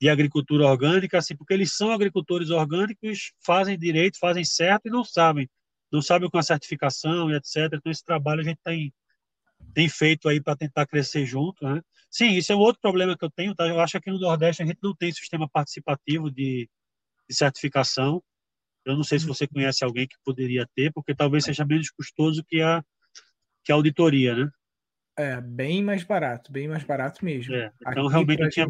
[0.00, 5.04] de agricultura orgânica, assim, porque eles são agricultores orgânicos, fazem direito, fazem certo e não
[5.04, 5.48] sabem,
[5.92, 7.72] não sabem com a certificação e etc.
[7.74, 8.92] Então esse trabalho a gente tem
[9.72, 11.80] tem feito aí para tentar crescer junto, né?
[12.10, 13.66] Sim, isso é um outro problema que eu tenho, tá?
[13.66, 16.68] Eu acho que aqui no Nordeste a gente não tem sistema participativo de
[17.28, 18.22] de certificação.
[18.84, 22.44] Eu não sei se você conhece alguém que poderia ter, porque talvez seja menos custoso
[22.44, 22.84] que a,
[23.64, 24.50] que a auditoria, né?
[25.16, 27.54] É, bem mais barato, bem mais barato mesmo.
[27.54, 28.68] É, então, Aqui, realmente, eu tinha...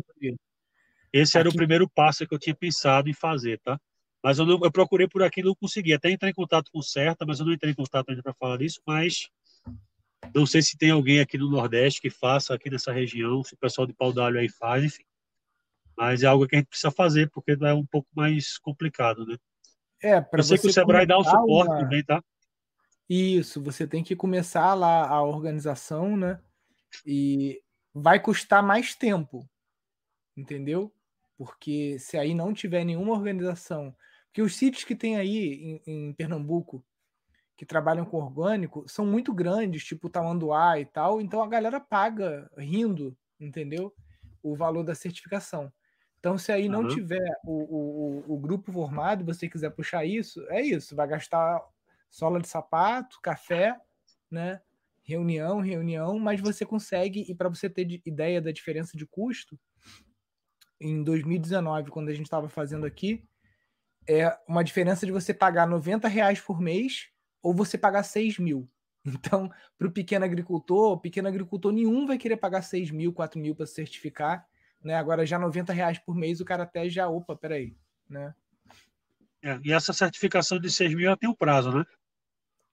[1.13, 1.57] esse era Aqui...
[1.57, 3.81] o primeiro passo que eu tinha pensado em fazer, tá?
[4.23, 5.93] Mas eu, não, eu procurei por aqui e não consegui.
[5.93, 8.33] Até entrar em contato com o Certa, mas eu não entrei em contato ainda para
[8.33, 9.29] falar disso, mas
[10.35, 13.59] não sei se tem alguém aqui no Nordeste que faça aqui nessa região, se o
[13.59, 15.05] pessoal de Pau d'Alho aí faz, enfim.
[15.97, 19.37] Mas é algo que a gente precisa fazer, porque é um pouco mais complicado, né?
[20.03, 21.79] É, para você que o Sebrae dá o suporte uma...
[21.79, 22.23] também, tá?
[23.09, 26.41] Isso, você tem que começar lá a organização, né?
[27.07, 27.63] E
[27.93, 29.49] vai custar mais tempo,
[30.37, 30.93] entendeu?
[31.37, 33.95] Porque se aí não tiver nenhuma organização,
[34.33, 36.85] que os sítios que tem aí em, em Pernambuco,
[37.57, 42.51] que trabalham com orgânico são muito grandes, tipo Tamanduá e tal, então a galera paga
[42.57, 43.95] rindo, entendeu?
[44.43, 45.73] O valor da certificação.
[46.19, 46.89] Então, se aí não uhum.
[46.89, 50.97] tiver o, o, o, grupo formado, você quiser puxar isso, é isso.
[50.97, 51.63] Vai gastar
[52.15, 53.77] sola de sapato, café,
[54.31, 54.61] né?
[55.03, 59.59] Reunião, reunião, mas você consegue, e para você ter ideia da diferença de custo,
[60.81, 63.27] em 2019, quando a gente estava fazendo aqui,
[64.09, 67.09] é uma diferença de você pagar 90 reais por mês
[67.43, 68.71] ou você pagar 6 mil.
[69.07, 73.55] Então, para o pequeno agricultor, pequeno agricultor nenhum vai querer pagar 6 mil, 4 mil
[73.55, 74.47] para certificar.
[74.83, 74.95] Né?
[74.95, 77.77] Agora, já 90 reais por mês, o cara até já, opa, peraí.
[78.09, 78.35] Né?
[79.43, 81.85] É, e essa certificação de 6 mil tem um prazo, né?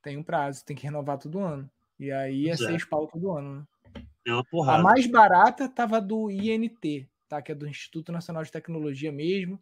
[0.01, 1.69] Tem um prazo, tem que renovar todo ano.
[1.99, 3.67] E aí é 6 pau todo ano.
[3.95, 4.03] Né?
[4.25, 4.79] É uma porrada.
[4.79, 7.41] A mais barata tava do INT, tá?
[7.41, 9.61] que é do Instituto Nacional de Tecnologia mesmo.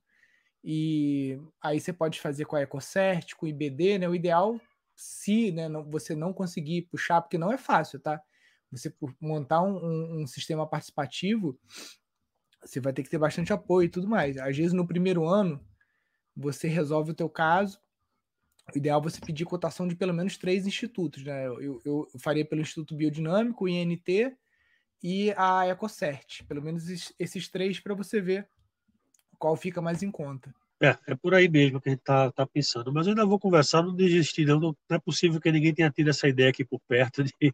[0.64, 4.10] E aí você pode fazer com a EcoCert, com o IBD, né?
[4.10, 4.60] O ideal
[5.00, 8.22] se né, não, você não conseguir puxar, porque não é fácil, tá?
[8.70, 11.58] Você montar um, um, um, sistema participativo,
[12.62, 14.38] você vai ter que ter bastante apoio e tudo mais.
[14.38, 15.66] Às vezes, no primeiro ano,
[16.36, 17.80] você resolve o teu caso.
[18.74, 21.24] O ideal é você pedir cotação de pelo menos três institutos.
[21.24, 21.48] Né?
[21.48, 24.36] Eu, eu faria pelo Instituto Biodinâmico, o INT
[25.04, 26.44] e a Ecocert.
[26.48, 28.48] Pelo menos esses três para você ver
[29.38, 30.54] qual fica mais em conta.
[30.82, 32.92] É, é por aí mesmo que a gente está tá pensando.
[32.94, 34.60] Mas eu ainda vou conversar, não desistir, não.
[34.60, 37.54] Não é possível que ninguém tenha tido essa ideia aqui por perto de,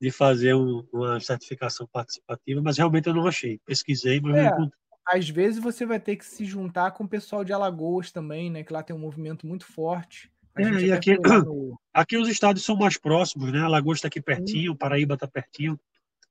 [0.00, 3.58] de fazer um, uma certificação participativa, mas realmente eu não achei.
[3.66, 4.87] Pesquisei, mas é, não encontrei.
[5.10, 8.62] Às vezes você vai ter que se juntar com o pessoal de Alagoas também, né?
[8.62, 10.30] Que lá tem um movimento muito forte.
[10.56, 11.78] É, e aqui, no...
[11.94, 13.60] aqui os estados são mais próximos, né?
[13.60, 15.78] Alagoas está aqui pertinho, Paraíba está pertinho.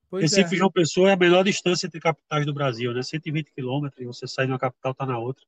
[0.09, 0.57] Pois Recife é.
[0.59, 3.01] João Pessoa é a melhor distância entre capitais do Brasil, né?
[3.01, 5.43] 120 quilômetros, você sai de uma capital, está na outra.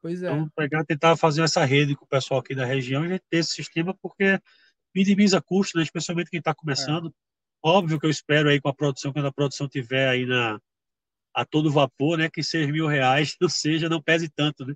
[0.00, 0.26] Pois é.
[0.26, 3.52] Então, pegar, tentar fazer essa rede com o pessoal aqui da região e ter esse
[3.52, 4.40] sistema, porque
[4.94, 5.82] minimiza custos, né?
[5.84, 7.08] especialmente quem está começando.
[7.08, 7.12] É.
[7.62, 10.60] Óbvio que eu espero aí com a produção, quando a produção tiver aí na,
[11.34, 12.28] a todo vapor, né?
[12.30, 14.74] Que 6 mil reais não seja, não pese tanto, né?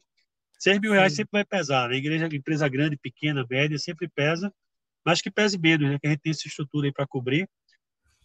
[0.58, 0.96] 6 mil Sim.
[0.96, 1.96] reais sempre vai pesar, né?
[1.96, 4.52] Igreja, empresa grande, pequena, média, sempre pesa,
[5.04, 5.98] mas que pese menos, né?
[6.00, 7.48] Que a gente tem essa estrutura aí para cobrir.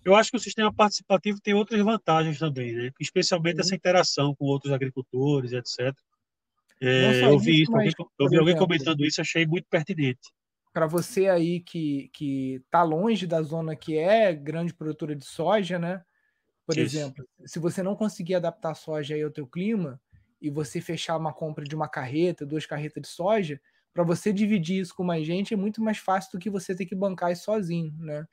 [0.04, 2.92] Eu acho que o sistema participativo tem outras vantagens também, né?
[3.00, 3.62] Especialmente Sim.
[3.62, 5.94] essa interação com outros agricultores, etc.
[6.82, 10.32] É, eu vi isso, mas, eu vi alguém comentando isso, achei muito pertinente.
[10.74, 15.78] Para você aí que que está longe da zona que é grande produtora de soja,
[15.78, 16.02] né?
[16.76, 16.98] Por isso.
[16.98, 20.00] exemplo, se você não conseguir adaptar a soja aí ao teu clima
[20.42, 23.60] e você fechar uma compra de uma carreta, duas carretas de soja,
[23.94, 26.86] para você dividir isso com mais gente é muito mais fácil do que você ter
[26.86, 28.26] que bancar isso sozinho, né?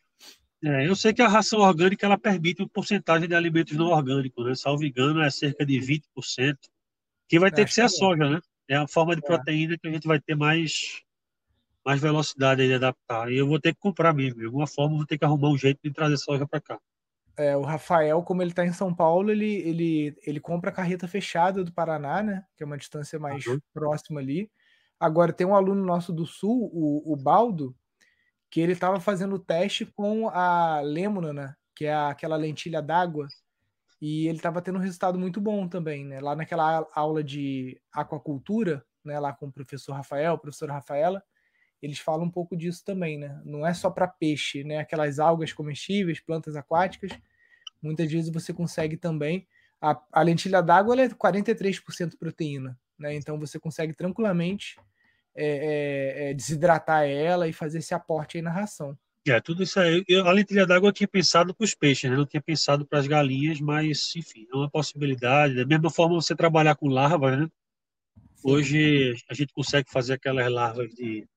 [0.64, 4.44] É, eu sei que a ração orgânica ela permite uma porcentagem de alimentos não orgânicos,
[4.44, 4.55] né?
[4.55, 6.57] Salvo engano, é cerca de 20%.
[7.29, 7.88] Que vai ter que ser a é.
[7.88, 8.40] soja, né?
[8.68, 9.27] É a forma de é.
[9.27, 11.03] proteína que a gente vai ter mais,
[11.85, 13.31] mais velocidade de adaptar.
[13.31, 14.40] E eu vou ter que comprar mesmo.
[14.40, 16.81] De alguma forma, vou ter que arrumar um jeito de trazer soja para cá.
[17.38, 21.07] É, o Rafael, como ele está em São Paulo, ele, ele, ele compra a carreta
[21.07, 22.44] fechada do Paraná, né?
[22.57, 23.61] Que é uma distância mais uhum.
[23.72, 24.51] próxima ali.
[24.98, 27.77] Agora, tem um aluno nosso do Sul, o, o Baldo,
[28.51, 31.55] que ele estava fazendo o teste com a Lêmona, né?
[31.77, 33.29] Que é aquela lentilha d'água
[34.01, 36.20] e ele estava tendo um resultado muito bom também, né?
[36.20, 39.18] Lá naquela aula de aquacultura, né?
[39.18, 41.22] Lá com o professor Rafael, professora Rafaela,
[41.81, 43.41] eles falam um pouco disso também, né?
[43.45, 44.79] Não é só para peixe, né?
[44.79, 47.11] Aquelas algas comestíveis, plantas aquáticas,
[47.83, 49.47] muitas vezes você consegue também.
[49.81, 53.14] A, a lentilha d'água é 43% proteína, né?
[53.14, 54.77] Então você consegue tranquilamente
[55.35, 58.99] é, é, é, desidratar ela e fazer esse aporte aí na ração.
[59.27, 60.03] É, tudo isso aí.
[60.09, 62.17] Eu, a lentilha d'água eu tinha pensado para os peixes, né?
[62.17, 65.55] Não tinha pensado para as galinhas, mas, enfim, é uma possibilidade.
[65.55, 67.49] Da mesma forma, você trabalhar com larvas, né?
[68.43, 71.29] Hoje a gente consegue fazer aquelas larvas de,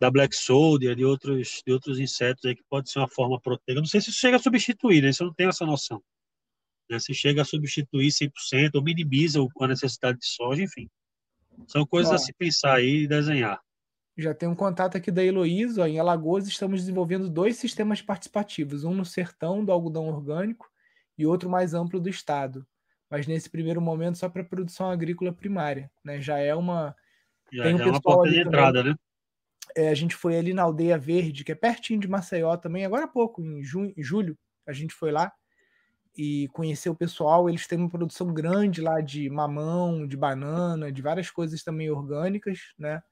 [0.00, 3.80] da Black Soldier, de outros, de outros insetos aí, que pode ser uma forma proteica.
[3.80, 5.10] Não sei se isso chega a substituir, né?
[5.10, 6.02] Isso eu não tenho essa noção.
[6.88, 6.98] Né?
[6.98, 10.88] Se chega a substituir 100% ou minimiza a necessidade de soja, enfim.
[11.68, 13.60] São coisas Ó, a se pensar aí e desenhar.
[14.16, 15.86] Já tem um contato aqui da Heloísa.
[15.86, 20.70] Em Alagoas, estamos desenvolvendo dois sistemas participativos, um no sertão do algodão orgânico
[21.18, 22.66] e outro mais amplo do estado.
[23.10, 25.90] Mas nesse primeiro momento, só para produção agrícola primária.
[26.02, 26.22] Né?
[26.22, 26.96] Já é uma.
[27.52, 28.94] Já, tem um já é uma porta de entrada, né?
[29.76, 33.04] É, a gente foi ali na Aldeia Verde, que é pertinho de Maceió também, agora
[33.04, 35.32] há pouco, em, junho, em julho, a gente foi lá
[36.16, 37.48] e conhecer o pessoal.
[37.48, 42.74] Eles têm uma produção grande lá de mamão, de banana, de várias coisas também orgânicas,
[42.78, 43.02] né?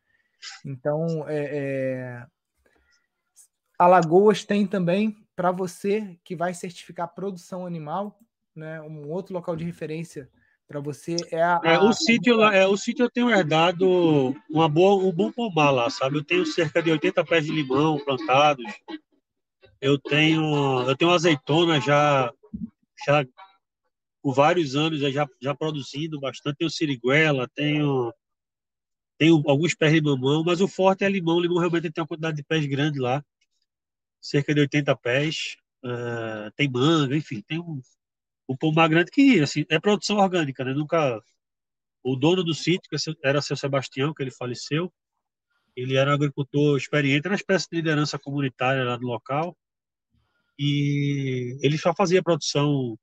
[0.65, 2.27] Então, é, é...
[3.79, 8.19] Alagoas tem também para você que vai certificar produção animal,
[8.55, 8.81] né?
[8.83, 10.29] Um outro local de referência
[10.69, 15.03] Para você é a, é, o sítio é o sítio eu tenho herdado uma boa
[15.03, 16.19] um bom pomar lá, sabe?
[16.19, 18.67] Eu tenho cerca de 80 pés de limão plantados.
[19.81, 22.31] Eu tenho eu tenho azeitona já
[23.07, 23.25] já
[24.23, 26.59] por vários anos já já produzindo bastante.
[26.59, 28.13] Tenho siriguela, tenho
[29.17, 31.39] tenho alguns pés de mamão, mas o forte é limão.
[31.39, 33.25] O limão realmente tem uma quantidade de pés grande lá,
[34.21, 35.57] cerca de 80 pés.
[35.83, 37.81] Uh, tem manga, enfim, tem um,
[38.49, 40.73] um pomar grande que assim, é produção orgânica, né?
[40.73, 41.21] Nunca.
[42.03, 44.93] O dono do sítio, que era seu Sebastião, que ele faleceu,
[45.77, 49.57] ele era um agricultor experiente, era uma espécie de liderança comunitária lá no local,
[50.59, 52.99] e ele só fazia produção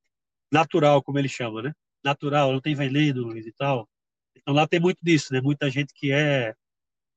[0.52, 1.74] natural, como ele chama, né?
[2.04, 3.88] Natural, não tem veneno e tal.
[4.36, 5.42] Então lá tem muito disso, né?
[5.42, 6.54] Muita gente que é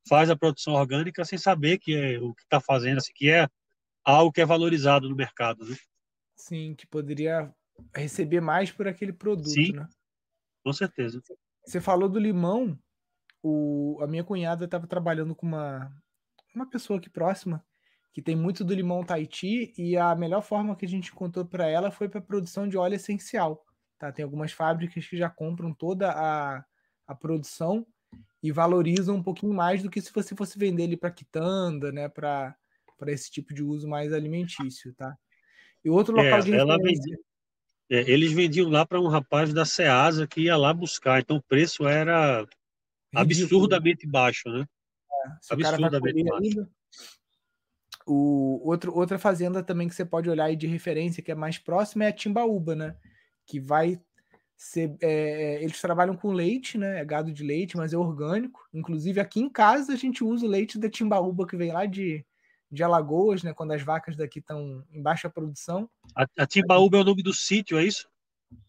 [0.09, 3.49] faz a produção orgânica sem saber que é o que está fazendo, assim, que é
[4.05, 5.77] algo que é valorizado no mercado, né?
[6.37, 7.53] Sim, que poderia
[7.95, 9.89] receber mais por aquele produto, Sim, né?
[10.65, 11.21] Com certeza.
[11.65, 12.79] Você falou do limão.
[13.43, 15.91] O, a minha cunhada estava trabalhando com uma,
[16.55, 17.65] uma pessoa aqui próxima
[18.13, 21.69] que tem muito do limão Tahiti e a melhor forma que a gente encontrou para
[21.69, 23.65] ela foi para produção de óleo essencial.
[23.97, 24.11] Tá?
[24.11, 26.65] Tem algumas fábricas que já compram toda a,
[27.07, 27.87] a produção
[28.43, 32.09] e valorizam um pouquinho mais do que se você fosse vender ele para quitanda, né?
[32.09, 32.57] Para
[33.07, 35.17] esse tipo de uso mais alimentício, tá?
[35.85, 37.19] E outro local é, de ela vendia,
[37.91, 41.43] é, eles vendiam lá para um rapaz da Ceasa que ia lá buscar, então o
[41.43, 43.21] preço era Ridículo.
[43.23, 44.67] absurdamente baixo, né?
[45.11, 46.69] É, absurdamente baixo.
[48.07, 51.59] o outro, outra fazenda também que você pode olhar aí de referência que é mais
[51.59, 52.95] próxima é a Timbaúba, né?
[53.47, 53.99] Que vai
[54.55, 57.01] ser, é, eles trabalham com leite, né?
[57.01, 58.69] É gado de leite, mas é orgânico.
[58.75, 62.27] Inclusive aqui em casa a gente usa o leite da Timbaúba que vem lá de
[62.71, 63.53] de Alagoas, né?
[63.53, 65.89] Quando as vacas daqui estão em baixa produção.
[66.15, 68.09] A, a Timbaúba é o nome do sítio, é isso?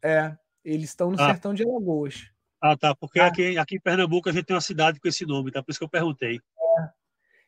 [0.03, 1.27] É, eles estão no ah.
[1.27, 2.29] sertão de Alagoas.
[2.62, 2.95] Ah, tá.
[2.95, 3.27] Porque ah.
[3.27, 5.63] Aqui, aqui em Pernambuco a gente tem uma cidade com esse nome, tá?
[5.63, 6.38] Por isso que eu perguntei.
[6.38, 6.89] É.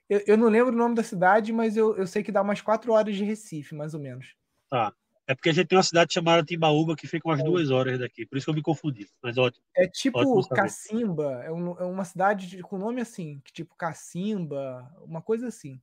[0.09, 2.61] Eu, eu não lembro o nome da cidade, mas eu, eu sei que dá umas
[2.61, 4.35] quatro horas de Recife, mais ou menos.
[4.69, 4.93] Tá.
[5.27, 7.43] É porque a gente tem uma cidade chamada Timbaúba que fica umas é.
[7.43, 9.07] duas horas daqui, por isso que eu me confundi.
[9.23, 9.63] Mas ótimo.
[9.75, 15.47] É tipo Cacimba, é, um, é, uma cidade com nome assim, tipo Cacimba, uma coisa
[15.47, 15.79] assim.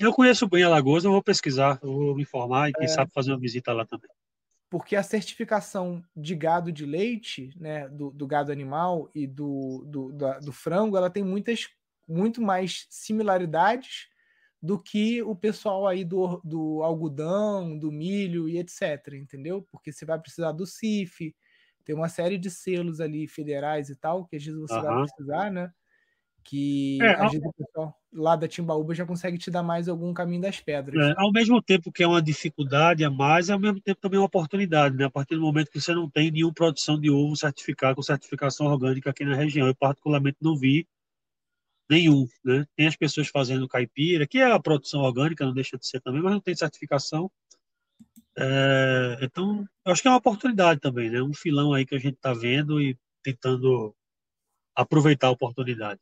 [0.00, 3.10] Eu conheço bem Alagoas, eu vou pesquisar, eu vou me informar e quem é, sabe
[3.12, 4.10] fazer uma visita lá também.
[4.70, 10.12] Porque a certificação de gado de leite, né, do, do gado animal e do, do,
[10.12, 11.68] do, do frango, ela tem muitas,
[12.06, 14.08] muito mais similaridades
[14.60, 19.62] do que o pessoal aí do, do algodão, do milho e etc, entendeu?
[19.70, 21.34] Porque você vai precisar do CIF,
[21.84, 24.82] tem uma série de selos ali federais e tal, que às vezes você uhum.
[24.82, 25.72] vai precisar, né?
[26.48, 30.14] Que é, às vezes o pessoal lá da Timbaúba já consegue te dar mais algum
[30.14, 31.10] caminho das pedras.
[31.10, 34.16] É, ao mesmo tempo que é uma dificuldade a mais, é ao mesmo tempo também
[34.16, 35.04] é uma oportunidade, né?
[35.04, 38.66] A partir do momento que você não tem nenhuma produção de ovo certificado com certificação
[38.66, 40.88] orgânica aqui na região, eu particularmente não vi
[41.90, 42.66] nenhum, né?
[42.74, 46.22] Tem as pessoas fazendo caipira, que é a produção orgânica, não deixa de ser também,
[46.22, 47.30] mas não tem certificação.
[48.38, 51.20] É, então, eu acho que é uma oportunidade também, né?
[51.20, 53.94] Um filão aí que a gente está vendo e tentando
[54.74, 56.00] aproveitar a oportunidade.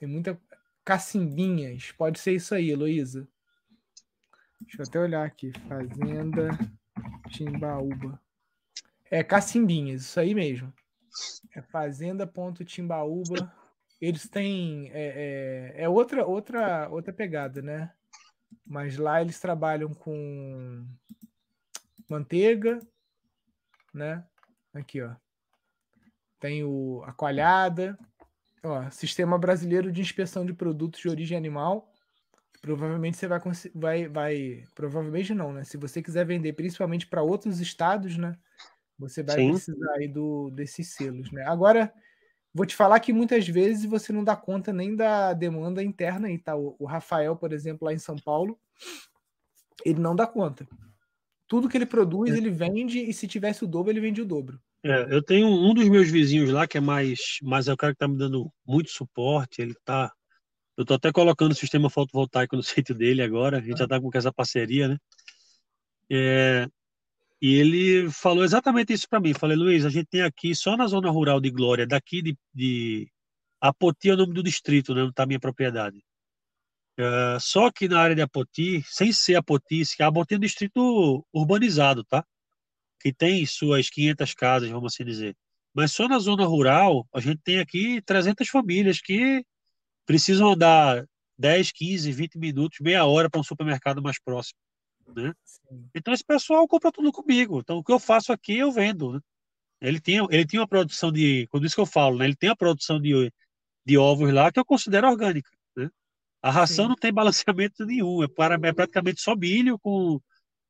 [0.00, 0.40] Tem muita
[0.82, 1.92] cacimbinhas.
[1.92, 3.28] Pode ser isso aí, Heloísa.
[4.62, 5.52] Deixa eu até olhar aqui.
[5.68, 6.48] Fazenda
[7.28, 8.18] Timbaúba.
[9.10, 10.72] É cacimbinhas, isso aí mesmo.
[11.54, 13.54] É fazenda.timbaúba.
[14.00, 14.90] Eles têm.
[14.92, 17.92] É, é, é, outra, outra, outra pegada, né?
[18.66, 20.86] Mas lá eles trabalham com
[22.08, 22.80] manteiga,
[23.92, 24.24] né?
[24.72, 25.14] Aqui, ó.
[26.38, 27.98] Tem o, a coalhada,
[28.62, 31.90] Ó, Sistema Brasileiro de Inspeção de Produtos de Origem Animal.
[32.60, 33.40] Provavelmente você vai,
[33.74, 34.64] vai, vai.
[34.74, 35.64] Provavelmente não, né?
[35.64, 38.36] Se você quiser vender principalmente para outros estados, né?
[38.98, 39.50] Você vai Sim.
[39.52, 41.42] precisar aí do, desses selos, né?
[41.46, 41.90] Agora,
[42.52, 46.38] vou te falar que muitas vezes você não dá conta nem da demanda interna aí,
[46.38, 46.54] tá?
[46.54, 48.60] O, o Rafael, por exemplo, lá em São Paulo,
[49.84, 50.68] ele não dá conta.
[51.48, 52.36] Tudo que ele produz, é.
[52.36, 54.60] ele vende, e se tivesse o dobro, ele vende o dobro.
[54.82, 57.92] É, eu tenho um dos meus vizinhos lá que é mais, mas é o cara
[57.92, 59.60] que está me dando muito suporte.
[59.60, 60.10] Ele tá,
[60.76, 63.58] eu estou até colocando o sistema fotovoltaico no sítio dele agora.
[63.58, 64.96] A gente já está com essa parceria, né?
[66.10, 66.66] É,
[67.42, 69.34] e ele falou exatamente isso para mim.
[69.34, 73.10] Falei, Luiz, a gente tem aqui só na zona rural de Glória, daqui de, de
[73.60, 75.02] Apoti é o nome do distrito, né?
[75.02, 76.02] Não está minha propriedade.
[76.98, 82.04] É, só que na área de Apoti, sem ser Apoti, Apoti é um distrito urbanizado,
[82.04, 82.24] tá?
[83.00, 85.34] Que tem suas 500 casas, vamos assim dizer.
[85.74, 89.44] Mas só na zona rural, a gente tem aqui 300 famílias que
[90.04, 91.06] precisam andar
[91.38, 94.58] 10, 15, 20 minutos, meia hora para um supermercado mais próximo.
[95.14, 95.32] Né?
[95.94, 97.60] Então esse pessoal compra tudo comigo.
[97.60, 99.12] Então o que eu faço aqui eu vendo.
[99.12, 99.20] Né?
[99.80, 102.26] Ele tinha, ele tinha uma produção de, quando isso que eu falo, né?
[102.26, 103.32] Ele tem a produção de,
[103.86, 105.88] de ovos lá que eu considero orgânica, né?
[106.42, 106.88] A ração Sim.
[106.90, 110.20] não tem balanceamento nenhum, é, para, é praticamente só milho com,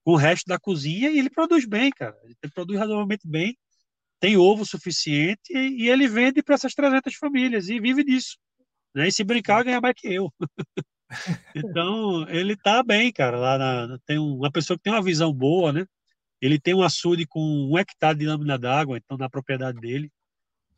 [0.05, 2.17] com o resto da cozinha e ele produz bem, cara.
[2.25, 3.57] Ele produz razoavelmente bem,
[4.19, 8.37] tem ovo suficiente e, ele vende para essas 300 famílias e vive disso.
[8.95, 9.09] Né?
[9.09, 10.33] E se brincar, ganha mais que eu.
[11.55, 13.39] então, ele tá bem, cara.
[13.39, 15.87] Lá na, tem uma pessoa que tem uma visão boa, né?
[16.41, 20.11] Ele tem um açude com um hectare de lâmina d'água, então na propriedade dele.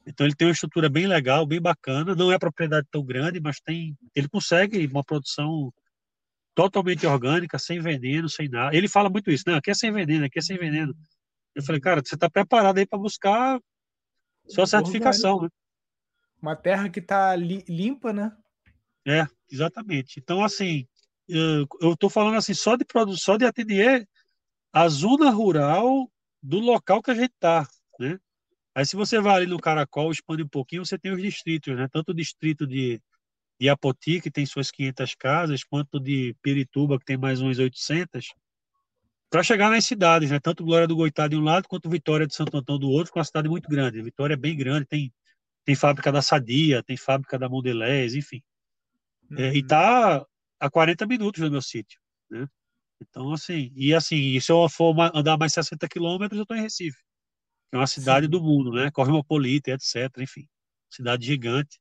[0.07, 2.15] Então ele tem uma estrutura bem legal, bem bacana.
[2.15, 5.73] Não é propriedade tão grande, mas tem, ele consegue uma produção
[6.55, 8.77] totalmente orgânica, sem veneno, sem nada.
[8.77, 9.55] Ele fala muito isso, né?
[9.57, 10.95] Aqui é sem veneno, aqui é sem veneno.
[11.55, 13.61] Eu falei, cara, você está preparado aí para buscar
[14.49, 15.49] sua certificação, né?
[16.41, 18.37] Uma terra que está li limpa, né?
[19.07, 20.19] É, exatamente.
[20.19, 20.87] Então, assim,
[21.29, 24.07] eu estou falando assim, só de produção, de ateliê,
[24.73, 26.11] a zona rural
[26.43, 27.67] do local que a gente está,
[27.99, 28.19] né?
[28.75, 31.89] Aí, se você vai ali no Caracol, expande um pouquinho, você tem os distritos, né?
[31.93, 33.01] Tanto o distrito de,
[33.61, 38.35] de Apoti, que tem suas 500 casas, quanto de Pirituba, que tem mais umas 800,
[39.31, 40.39] para chegar nas cidades, né?
[40.39, 43.19] Tanto Glória do Goitá de um lado, quanto Vitória de Santo Antão do outro, com
[43.19, 44.03] uma cidade muito grande.
[44.03, 45.13] Vitória é bem grande, tem
[45.65, 48.43] tem fábrica da Sadia, tem fábrica da Mondelez, enfim.
[49.31, 49.39] Uhum.
[49.39, 49.67] É, e uhum.
[49.67, 50.27] tá
[50.61, 52.01] a 40 minutos do meu sítio,
[52.31, 52.47] né?
[53.01, 56.61] Então, assim, e assim, e se eu for andar mais 60 quilômetros, eu estou em
[56.61, 56.99] Recife,
[57.71, 58.31] que é uma cidade Sim.
[58.31, 58.91] do mundo, né?
[58.93, 60.47] Cosmopolita, etc, enfim,
[60.91, 61.81] cidade gigante.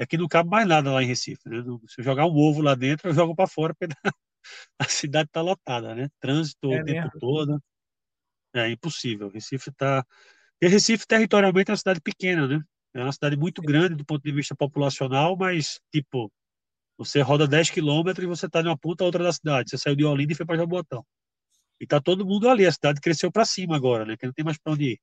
[0.00, 1.62] É que não cabe mais nada lá em Recife, né?
[1.86, 3.94] Se eu jogar um ovo lá dentro, eu jogo para fora, porque
[4.78, 6.08] a cidade está lotada, né?
[6.18, 7.20] Trânsito é o tempo mesmo.
[7.20, 7.62] todo.
[8.54, 9.28] É impossível.
[9.28, 10.02] Recife está.
[10.58, 12.62] E Recife, territorialmente, é uma cidade pequena, né?
[12.94, 16.32] É uma cidade muito grande do ponto de vista populacional, mas, tipo,
[16.96, 19.68] você roda 10 quilômetros e você está de uma ponta a outra da cidade.
[19.68, 21.04] Você saiu de Olinda e foi para Jabotão.
[21.78, 22.64] E tá todo mundo ali.
[22.64, 24.16] A cidade cresceu para cima agora, né?
[24.16, 25.00] Que não tem mais para onde ir.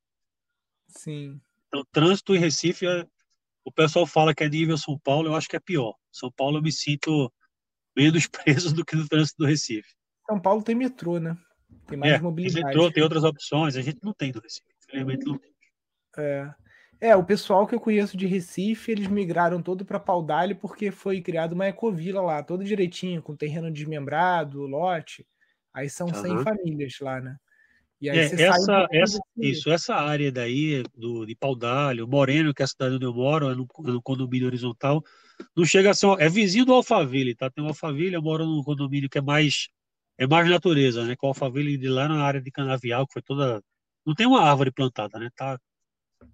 [0.88, 1.40] Sim.
[1.68, 3.06] Então, trânsito em Recife, é...
[3.68, 5.94] o pessoal fala que é nível São Paulo, eu acho que é pior.
[6.10, 7.30] São Paulo eu me sinto
[7.94, 9.94] menos preso do que no trânsito do Recife.
[10.26, 11.38] São Paulo tem metrô, né?
[11.86, 12.62] Tem mais é, mobilidade.
[12.62, 13.76] Tem metrô, tem outras opções.
[13.76, 14.66] A gente não tem do Recife.
[14.88, 15.52] Infelizmente não tem.
[16.18, 16.54] É.
[17.00, 21.22] É, o pessoal que eu conheço de Recife, eles migraram todo para Paudalho porque foi
[21.22, 25.28] criada uma ecovila lá, toda direitinho, com terreno desmembrado, lote.
[25.74, 26.14] Aí são uhum.
[26.14, 27.36] 100 famílias lá, né?
[28.00, 32.66] E aí é, essa, essa, isso, essa área daí do, de Paudalho, Moreno, que é
[32.66, 35.04] a cidade onde eu moro, é no, é no condomínio horizontal,
[35.56, 37.50] não chega a ser, é vizinho do Alphaville, tá?
[37.50, 39.70] Tem o Alphaville, eu moro num condomínio que é mais,
[40.18, 41.16] é mais natureza, né?
[41.16, 43.64] Com o Alphaville de lá na área de Canavial, que foi toda,
[44.06, 45.30] não tem uma árvore plantada, né?
[45.36, 45.60] Tá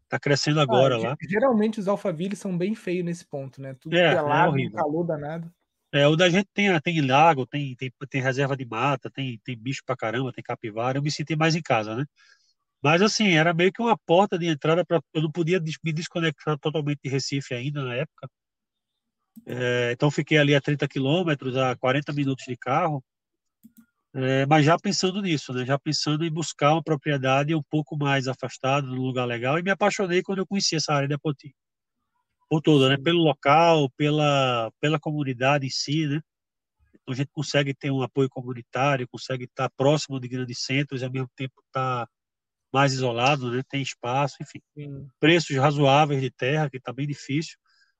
[0.07, 1.17] Tá crescendo ah, agora ah, lá.
[1.27, 3.75] Geralmente os alfavilles são bem feios nesse ponto, né?
[3.79, 5.51] Tudo é, pelado, é calor danado.
[5.93, 9.55] É, o da gente tem, tem lago, tem, tem, tem reserva de mata, tem, tem
[9.57, 10.97] bicho pra caramba, tem capivara.
[10.97, 12.05] Eu me senti mais em casa, né?
[12.83, 16.57] Mas assim, era meio que uma porta de entrada para eu não podia me desconectar
[16.59, 18.29] totalmente de Recife ainda na época.
[19.45, 23.03] É, então fiquei ali a 30 quilômetros, a 40 minutos de carro.
[24.15, 25.65] É, mas já pensando nisso, né?
[25.65, 29.71] Já pensando em buscar uma propriedade um pouco mais afastada, num lugar legal, e me
[29.71, 31.53] apaixonei quando eu conheci essa área de Apoti.
[32.49, 32.97] Por toda, né?
[32.97, 36.21] Pelo local, pela, pela comunidade em si, né?
[36.93, 41.05] Então a gente consegue ter um apoio comunitário, consegue estar próximo de grandes centros e
[41.05, 42.07] ao mesmo tempo estar
[42.73, 43.61] mais isolado, né?
[43.69, 44.59] Tem espaço, enfim.
[44.73, 45.07] Sim.
[45.19, 47.57] Preços razoáveis de terra, que está bem difícil.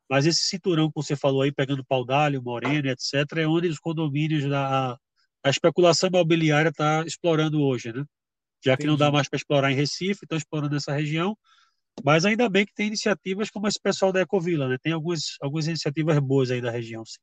[0.09, 4.47] Mas esse cinturão que você falou aí, pegando Paudalho, Moreno, etc., é onde os condomínios
[4.49, 4.97] da
[5.45, 8.05] a especulação imobiliária está explorando hoje, né?
[8.63, 8.87] Já que Entendi.
[8.87, 11.37] não dá mais para explorar em Recife, estão explorando essa região.
[12.03, 14.77] Mas ainda bem que tem iniciativas como esse pessoal da Ecovila, né?
[14.81, 17.19] Tem algumas, algumas iniciativas boas aí da região, sim.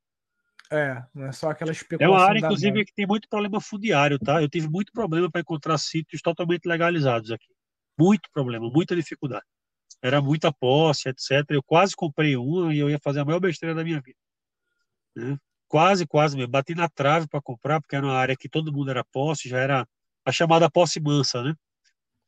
[0.73, 2.15] É, não é só aquela especulação.
[2.15, 4.41] É uma área, inclusive, que tem muito problema fundiário, tá?
[4.41, 7.49] Eu tive muito problema para encontrar sítios totalmente legalizados aqui.
[7.99, 9.45] Muito problema, muita dificuldade.
[10.01, 11.45] Era muita posse, etc.
[11.51, 14.17] Eu quase comprei uma e eu ia fazer a maior besteira da minha vida.
[15.17, 15.37] Né?
[15.71, 16.51] quase, quase mesmo.
[16.51, 19.59] Bati na trave para comprar, porque era uma área que todo mundo era posse, já
[19.59, 19.87] era
[20.25, 21.55] a chamada posse mansa, né?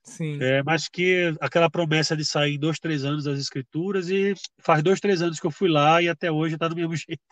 [0.05, 0.43] Sim.
[0.43, 4.83] É, mas que aquela promessa de sair em dois, três anos das escrituras, e faz
[4.83, 7.23] dois, três anos que eu fui lá e até hoje está do mesmo jeito.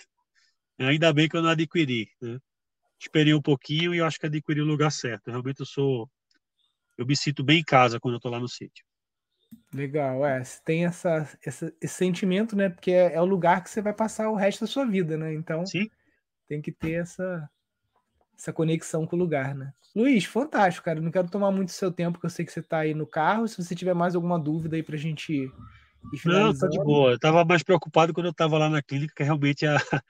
[0.78, 2.38] Ainda bem que eu não adquiri, né?
[2.98, 5.30] Esperei um pouquinho e eu acho que adquiri o lugar certo.
[5.30, 6.08] Realmente eu sou.
[6.96, 8.84] Eu me sinto bem em casa quando eu estou lá no sítio.
[9.72, 10.44] Legal, é.
[10.44, 12.68] Você tem essa, essa, esse sentimento, né?
[12.68, 15.32] Porque é, é, o lugar que você vai passar o resto da sua vida, né?
[15.32, 15.64] Então.
[15.66, 15.88] Sim
[16.50, 17.48] tem que ter essa,
[18.40, 19.72] essa conexão com o lugar, né?
[19.94, 21.00] Luiz, fantástico, cara.
[21.00, 23.46] Não quero tomar muito seu tempo, porque eu sei que você está aí no carro.
[23.46, 25.52] Se você tiver mais alguma dúvida aí para a gente
[26.24, 27.10] Não, tá de boa.
[27.10, 29.76] Eu estava mais preocupado quando eu estava lá na clínica, que realmente a,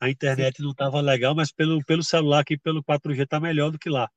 [0.00, 0.64] a internet Sim.
[0.64, 4.10] não estava legal, mas pelo, pelo celular aqui, pelo 4G, está melhor do que lá.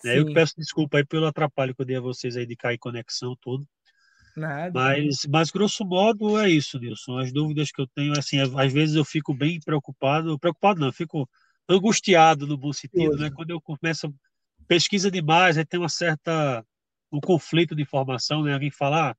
[0.00, 0.10] Sim.
[0.10, 3.36] Eu peço desculpa aí pelo atrapalho que eu dei a vocês aí de cair conexão,
[3.38, 3.66] tudo.
[4.34, 4.70] Nada.
[4.72, 7.18] Mas, mas, grosso modo, é isso, Nilson.
[7.18, 10.92] As dúvidas que eu tenho, assim, às vezes eu fico bem preocupado, preocupado não, eu
[10.92, 11.28] fico
[11.70, 13.30] angustiado no bom sentido, né?
[13.30, 14.12] Quando eu começo
[14.66, 16.64] pesquisa demais, aí tem uma certa
[17.12, 18.54] um conflito de informação, né?
[18.54, 19.16] Alguém fala, ah,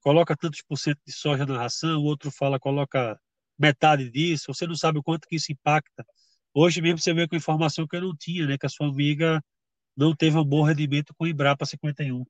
[0.00, 3.18] coloca tantos por cento de soja na ração, o outro fala, coloca
[3.58, 6.04] metade disso, você não sabe o quanto que isso impacta.
[6.54, 8.58] Hoje mesmo você veio com informação que eu não tinha, né?
[8.58, 9.42] Que a sua amiga
[9.96, 12.24] não teve um bom rendimento com o Embrapa 51.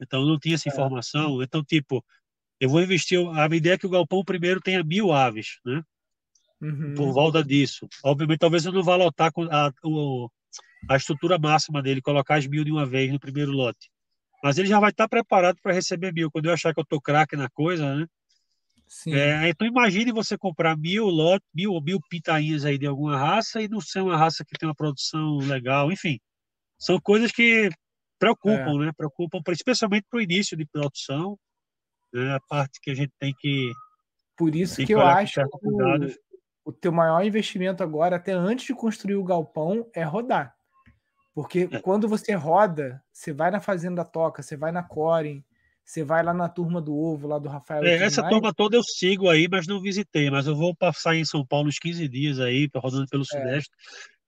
[0.00, 0.72] Então, não tinha essa é.
[0.72, 1.42] informação.
[1.42, 2.04] Então, tipo,
[2.60, 3.18] eu vou investir.
[3.36, 5.82] A ideia é que o galpão primeiro tenha mil aves, né?
[6.62, 6.94] Uhum.
[6.94, 7.88] Por volta disso.
[8.04, 9.72] Obviamente, talvez eu não vá lotar com a,
[10.88, 13.90] a estrutura máxima dele, colocar as mil de uma vez no primeiro lote.
[14.42, 16.30] Mas ele já vai estar preparado para receber mil.
[16.30, 18.06] Quando eu achar que eu tô craque na coisa, né?
[19.06, 23.62] É, então imagine você comprar mil lotes, mil ou mil pitainhas aí de alguma raça
[23.62, 26.20] e não ser uma raça que tem uma produção legal, enfim.
[26.78, 27.70] São coisas que
[28.18, 28.86] preocupam, é.
[28.86, 28.92] né?
[28.96, 31.38] Preocupam, especialmente para o início de produção,
[32.12, 32.34] né?
[32.34, 33.72] a parte que a gente tem que.
[34.36, 36.31] Por isso que, eu acho que
[36.64, 40.54] o, teu maior investimento agora, até antes de construir o galpão, é rodar.
[41.34, 41.78] Porque é.
[41.80, 45.44] quando você roda, você vai na Fazenda Toca, você vai na Corem,
[45.84, 47.84] você vai lá na turma do ovo, lá do Rafael.
[47.84, 50.30] É, essa turma toda eu sigo aí, mas não visitei.
[50.30, 53.26] Mas eu vou passar em São Paulo uns 15 dias aí, rodando pelo é.
[53.26, 53.70] Sudeste.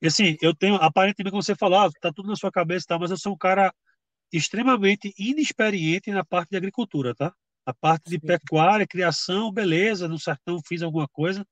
[0.03, 2.99] E assim, eu tenho, aparentemente, como você falou, ah, tá tudo na sua cabeça, tá?
[2.99, 3.73] Mas eu sou um cara
[4.33, 7.33] extremamente inexperiente na parte de agricultura, tá?
[7.65, 8.27] A parte de Sim.
[8.27, 11.47] pecuária, criação, beleza, no sertão fiz alguma coisa,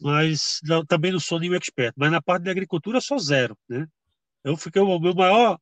[0.00, 1.92] mas não, também não sou nenhum expert.
[1.96, 3.86] Mas na parte de agricultura sou zero, né?
[4.44, 5.58] Eu fiquei o meu maior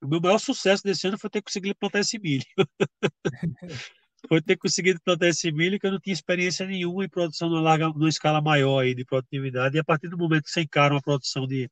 [0.00, 2.44] o meu maior sucesso desse ano foi ter conseguido plantar esse milho.
[4.28, 7.60] foi ter conseguido plantar esse milho que eu não tinha experiência nenhuma em produção numa,
[7.60, 9.76] larga, numa escala maior aí de produtividade.
[9.76, 11.70] E a partir do momento que você encara uma produção de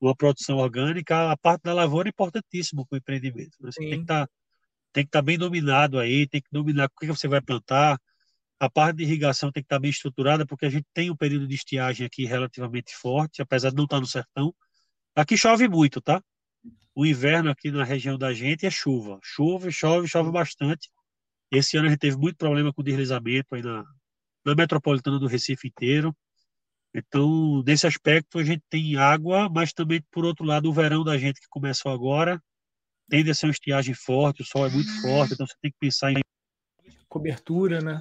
[0.00, 3.56] uma produção orgânica, a parte da lavoura é importantíssima para o empreendimento.
[3.60, 3.70] Né?
[3.70, 4.32] Você tem que estar tá,
[4.92, 8.00] tem que estar tá bem dominado aí, tem que dominar o que você vai plantar.
[8.62, 11.48] A parte de irrigação tem que estar bem estruturada, porque a gente tem um período
[11.48, 14.54] de estiagem aqui relativamente forte, apesar de não estar no sertão.
[15.16, 16.22] Aqui chove muito, tá?
[16.94, 19.18] O inverno aqui na região da gente é chuva.
[19.20, 20.88] Chove, chove, chove bastante.
[21.50, 23.84] Esse ano a gente teve muito problema com deslizamento aí na,
[24.46, 26.16] na metropolitana do Recife inteiro.
[26.94, 31.18] Então, nesse aspecto, a gente tem água, mas também, por outro lado, o verão da
[31.18, 32.40] gente que começou agora
[33.10, 35.78] tende a ser uma estiagem forte, o sol é muito forte, então você tem que
[35.80, 36.20] pensar em.
[37.08, 38.00] Cobertura, né?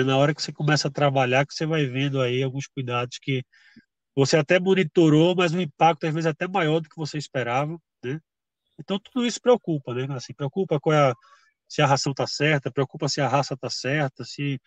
[0.00, 3.18] É na hora que você começa a trabalhar, que você vai vendo aí alguns cuidados
[3.20, 3.44] que
[4.14, 7.78] você até monitorou, mas o impacto às vezes é até maior do que você esperava,
[8.04, 8.20] né?
[8.78, 10.06] Então, tudo isso preocupa, né?
[10.10, 11.14] Assim, preocupa qual é a,
[11.68, 14.60] se a ração está certa, preocupa se a raça está certa, se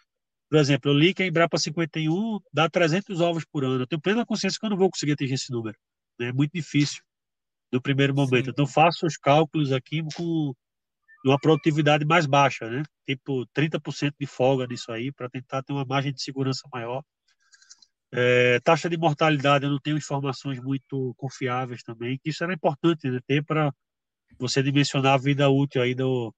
[0.52, 3.84] por exemplo, eu li que a Embrapa 51 dá 300 ovos por ano.
[3.84, 5.78] Eu tenho plena consciência que eu não vou conseguir atingir esse número.
[6.20, 6.28] Né?
[6.28, 7.02] É muito difícil
[7.72, 8.46] no primeiro momento.
[8.46, 8.52] Sim.
[8.52, 10.54] Então, faço os cálculos aqui com
[11.30, 12.84] uma produtividade mais baixa, né?
[13.08, 17.04] Tipo, 30% de folga nisso aí, para tentar ter uma margem de segurança maior.
[18.14, 23.10] É, taxa de mortalidade, eu não tenho informações muito confiáveis também, que isso era importante
[23.10, 23.20] né?
[23.26, 23.72] ter para
[24.38, 26.34] você dimensionar a vida útil aí do,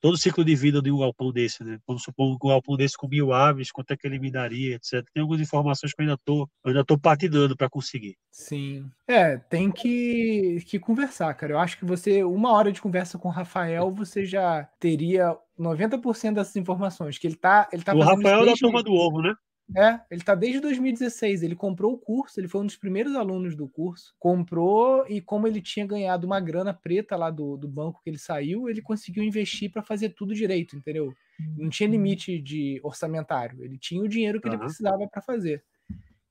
[0.00, 1.78] todo o ciclo de vida de um galpão desse, né?
[1.86, 5.04] Vamos supor um galpão desse com mil aves, quanto é que ele me daria, etc.
[5.12, 8.16] Tem algumas informações que eu ainda tô, eu ainda tô patinando para conseguir.
[8.30, 8.90] Sim.
[9.08, 11.52] É, tem que, que conversar, cara.
[11.52, 16.34] Eu acho que você, uma hora de conversa com o Rafael, você já teria 90%
[16.34, 19.34] dessas informações, que ele tá, ele tá O Rafael é da turma do ovo, né?
[19.74, 21.42] É, ele está desde 2016.
[21.42, 24.14] Ele comprou o curso, ele foi um dos primeiros alunos do curso.
[24.18, 28.18] Comprou e, como ele tinha ganhado uma grana preta lá do, do banco que ele
[28.18, 31.12] saiu, ele conseguiu investir para fazer tudo direito, entendeu?
[31.56, 33.64] Não tinha limite de orçamentário.
[33.64, 34.54] Ele tinha o dinheiro que uhum.
[34.54, 35.64] ele precisava para fazer.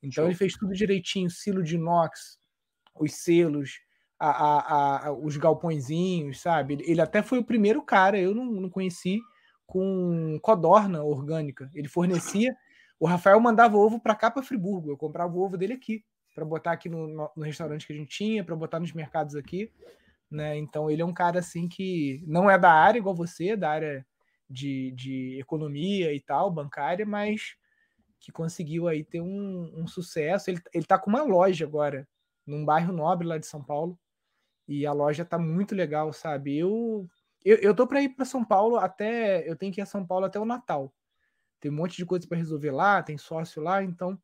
[0.02, 0.26] Então Show.
[0.26, 2.40] ele fez tudo direitinho, silo de inox,
[3.00, 3.80] os selos,
[4.20, 6.78] a, a, a, os galpõezinhos, sabe?
[6.86, 9.20] Ele até foi o primeiro cara, eu não, não conheci,
[9.66, 11.70] com codorna orgânica.
[11.74, 12.56] Ele fornecia
[13.00, 14.92] o Rafael mandava ovo para cá para Friburgo.
[14.92, 18.10] Eu comprava o ovo dele aqui para botar aqui no, no, restaurante que a gente
[18.10, 19.72] tinha, para botar nos mercados aqui,
[20.30, 20.58] né?
[20.58, 24.06] Então ele é um cara assim que não é da área igual você, da área
[24.50, 27.56] de, de economia e tal, bancária, mas
[28.20, 30.50] que conseguiu aí ter um, um sucesso.
[30.50, 32.08] Ele, ele tá com uma loja agora
[32.46, 33.98] num bairro nobre lá de São Paulo
[34.68, 36.58] e a loja tá muito legal, sabe?
[36.58, 37.08] Eu
[37.44, 40.06] eu, eu tô para ir para São Paulo até eu tenho que ir a São
[40.06, 40.92] Paulo até o Natal
[41.66, 44.16] tem um monte de coisa para resolver lá, tem sócio lá, então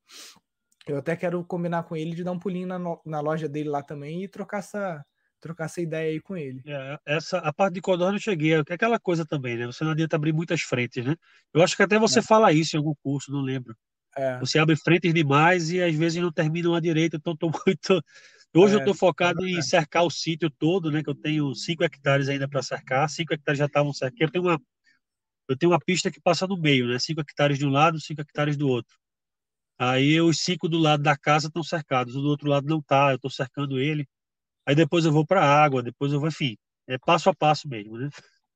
[0.87, 3.81] eu até quero combinar com ele de dar um pulinho na, na loja dele lá
[3.81, 5.03] também e trocar essa,
[5.39, 6.61] trocar essa ideia aí com ele.
[6.67, 9.65] É, essa, a parte de Codorna eu cheguei, é aquela coisa também, né?
[9.65, 11.15] Você não adianta abrir muitas frentes, né?
[11.51, 12.21] Eu acho que até você é.
[12.21, 13.75] fala isso em algum curso, não lembro.
[14.15, 14.37] É.
[14.37, 18.03] Você abre frentes demais e às vezes não terminam a direita, então estou muito.
[18.53, 21.01] Hoje é, eu estou focado em cercar o sítio todo, né?
[21.01, 24.21] Que eu tenho 5 hectares ainda para cercar, 5 hectares já estavam cercados.
[24.21, 24.61] Eu tenho uma,
[25.51, 26.99] eu tenho uma pista que passa no meio, né?
[26.99, 28.95] 5 hectares de um lado, 5 hectares do outro.
[29.83, 33.11] Aí os cinco do lado da casa estão cercados, o do outro lado não tá,
[33.11, 34.07] eu estou cercando ele.
[34.63, 36.55] Aí depois eu vou para a água, depois eu vou, enfim,
[36.87, 38.09] é passo a passo mesmo, né?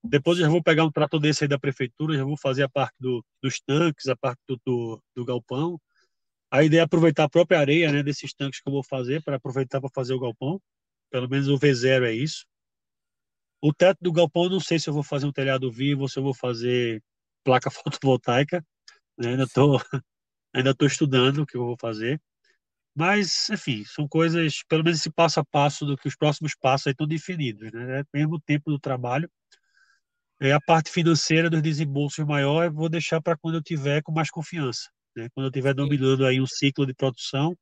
[0.04, 2.70] Depois eu já vou pegar um trator desse aí da prefeitura, já vou fazer a
[2.70, 5.80] parte do, dos tanques, a parte do, do, do, galpão.
[6.52, 9.38] A ideia é aproveitar a própria areia né, desses tanques que eu vou fazer, para
[9.38, 10.62] aproveitar para fazer o galpão.
[11.10, 12.46] Pelo menos o V0 é isso.
[13.62, 16.20] O teto do galpão, não sei se eu vou fazer um telhado vivo ou se
[16.20, 17.02] eu vou fazer
[17.44, 18.66] placa fotovoltaica.
[19.18, 19.30] Né?
[19.32, 19.80] Ainda estou
[20.54, 22.22] ainda estou estudando o que eu vou fazer.
[22.96, 26.88] Mas, enfim, são coisas, pelo menos esse passo a passo do que os próximos passos
[26.88, 28.02] aí estão definidos, né?
[28.02, 29.30] É mesmo tempo do trabalho.
[30.40, 34.12] É a parte financeira dos desembolsos maior, eu vou deixar para quando eu tiver com
[34.12, 35.28] mais confiança, né?
[35.34, 37.56] Quando eu estiver dominando aí um ciclo de produção,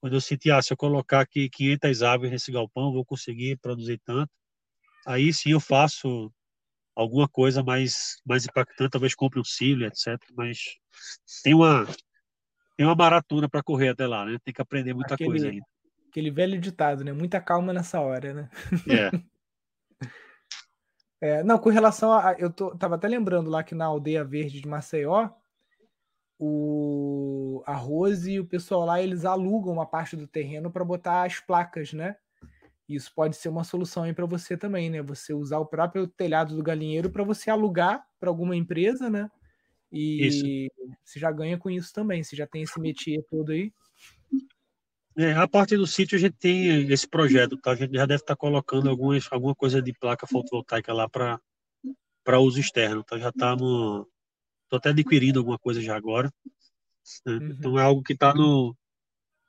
[0.00, 3.98] quando eu sentir, ah, se eu colocar aqui 500 aves nesse galpão, vou conseguir produzir
[4.04, 4.30] tanto.
[5.06, 6.32] Aí sim eu faço
[6.94, 10.18] alguma coisa mais mais impactante, talvez compre um cílio, etc.
[10.36, 10.58] Mas
[11.42, 11.86] tem uma
[12.76, 14.38] tem uma maratona para correr até lá, né?
[14.44, 15.64] Tem que aprender muita aquele, coisa ainda.
[16.08, 17.12] Aquele velho ditado, né?
[17.12, 18.50] Muita calma nessa hora, né?
[18.88, 19.10] É.
[21.20, 22.34] é não, com relação a.
[22.38, 25.30] Eu tô, tava até lembrando lá que na aldeia verde de Maceió,
[26.38, 31.24] o, a Rose e o pessoal lá eles alugam uma parte do terreno para botar
[31.24, 32.16] as placas, né?
[32.88, 35.02] Isso pode ser uma solução aí para você também, né?
[35.02, 39.30] Você usar o próprio telhado do galinheiro para você alugar para alguma empresa, né?
[39.90, 40.44] E isso.
[41.04, 43.72] você já ganha com isso também, você já tem esse métier todo aí.
[45.16, 47.70] É, a partir do sítio a gente tem esse projeto, tá?
[47.70, 51.40] A gente já deve estar tá colocando algumas, alguma coisa de placa fotovoltaica lá para
[52.24, 53.18] para uso externo, tá?
[53.18, 54.06] Já estamos
[54.68, 56.32] tô até adquirindo alguma coisa já agora.
[57.24, 57.34] Né?
[57.34, 57.50] Uhum.
[57.50, 58.74] Então é algo que está no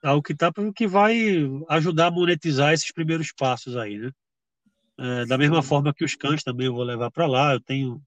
[0.05, 1.15] algo que tá que vai
[1.69, 4.11] ajudar a monetizar esses primeiros passos aí, né?
[4.97, 8.01] É, da mesma forma que os cães também eu vou levar para lá, eu tenho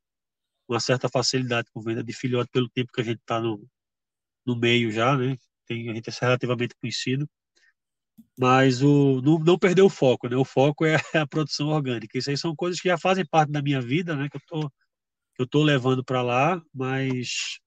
[0.66, 3.62] uma certa facilidade com venda de filhote pelo tempo que a gente está no,
[4.46, 5.36] no meio já, né?
[5.66, 7.28] Tem, a gente é relativamente conhecido.
[8.38, 10.36] Mas o, não, não perder o foco, né?
[10.36, 12.16] O foco é a produção orgânica.
[12.16, 14.28] Isso aí são coisas que já fazem parte da minha vida, né?
[14.30, 14.70] Que eu tô,
[15.34, 17.58] que eu tô levando para lá, mas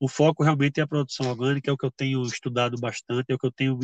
[0.00, 3.34] o foco realmente é a produção orgânica, é o que eu tenho estudado bastante, é
[3.34, 3.78] o que eu tenho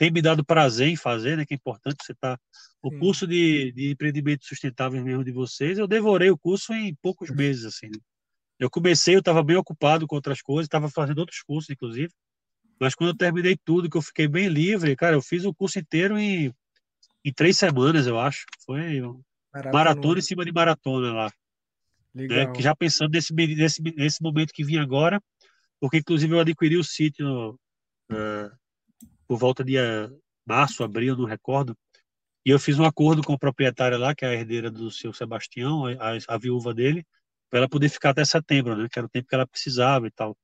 [0.00, 1.44] tem me dado prazer em fazer, né?
[1.44, 2.38] Que é importante você estar.
[2.38, 2.42] Tá...
[2.82, 2.98] O Sim.
[2.98, 7.66] curso de, de empreendimento sustentável mesmo de vocês, eu devorei o curso em poucos meses,
[7.66, 7.88] assim.
[7.88, 7.98] Né?
[8.58, 12.10] Eu comecei, eu estava bem ocupado com outras coisas, estava fazendo outros cursos, inclusive.
[12.80, 15.78] Mas quando eu terminei tudo, que eu fiquei bem livre, cara, eu fiz o curso
[15.78, 16.50] inteiro em,
[17.22, 18.46] em três semanas, eu acho.
[18.64, 19.02] Foi
[19.70, 21.32] maratona, em cima de maratona lá.
[22.14, 22.38] Legal.
[22.38, 22.52] Né?
[22.54, 25.22] Que já pensando nesse, nesse, nesse momento que vinha agora,
[25.80, 27.52] porque inclusive eu adquiri o sítio
[28.12, 28.50] uh,
[29.26, 31.76] por volta de uh, março, abril, não recordo,
[32.44, 35.12] e eu fiz um acordo com a proprietária lá, que é a herdeira do seu
[35.12, 37.04] Sebastião, a, a viúva dele,
[37.50, 38.88] para ela poder ficar até setembro, né?
[38.90, 40.36] Que era o tempo que ela precisava e tal.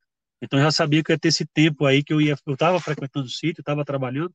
[0.42, 2.80] Então eu já sabia que ia ter esse tempo aí que eu ia, eu estava
[2.80, 4.34] frequentando o sítio, estava trabalhando,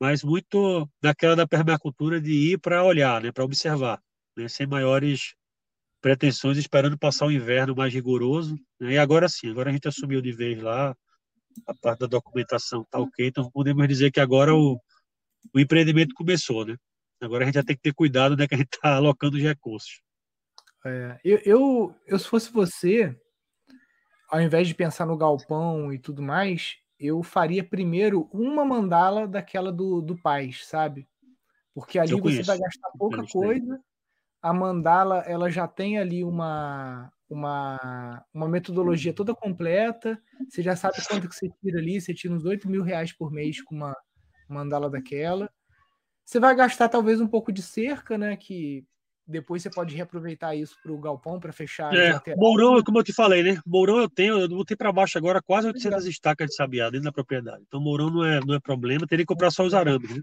[0.00, 3.32] mas muito daquela da permacultura de ir para olhar, né?
[3.32, 4.00] Para observar,
[4.36, 4.48] né?
[4.48, 5.34] Sem maiores
[6.06, 8.54] pretensões, esperando passar o inverno mais rigoroso.
[8.78, 8.92] Né?
[8.92, 10.96] E agora sim, agora a gente assumiu de vez lá,
[11.66, 14.80] a parte da documentação tá ok, então podemos dizer que agora o,
[15.52, 16.76] o empreendimento começou, né?
[17.20, 19.42] Agora a gente já tem que ter cuidado, né, que a gente está alocando os
[19.42, 20.00] recursos.
[20.84, 23.12] É, eu, eu, eu, se fosse você,
[24.30, 29.72] ao invés de pensar no galpão e tudo mais, eu faria primeiro uma mandala daquela
[29.72, 31.08] do, do Paz, sabe?
[31.74, 33.80] Porque ali você vai gastar pouca coisa.
[34.42, 40.20] A mandala, ela já tem ali uma, uma, uma metodologia toda completa.
[40.48, 42.00] Você já sabe quanto que você tira ali.
[42.00, 43.96] Você tira uns 8 mil reais por mês com uma
[44.48, 45.50] mandala daquela.
[46.24, 48.36] Você vai gastar talvez um pouco de cerca, né?
[48.36, 48.84] Que
[49.26, 51.92] depois você pode reaproveitar isso para o galpão para fechar.
[51.94, 53.58] É, Mourão, como eu te falei, né?
[53.66, 56.10] Mourão eu tenho, eu botei para baixo agora quase 800 Legal.
[56.10, 57.64] estacas de sabiá dentro da propriedade.
[57.66, 60.22] Então Mourão não é, não é problema, teria que comprar só os arames, né?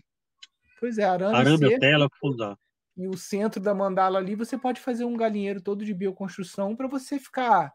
[0.80, 2.58] Pois é, arame, arame tela, o que for usar.
[2.96, 6.88] E o centro da mandala ali, você pode fazer um galinheiro todo de bioconstrução para
[6.88, 7.74] você ficar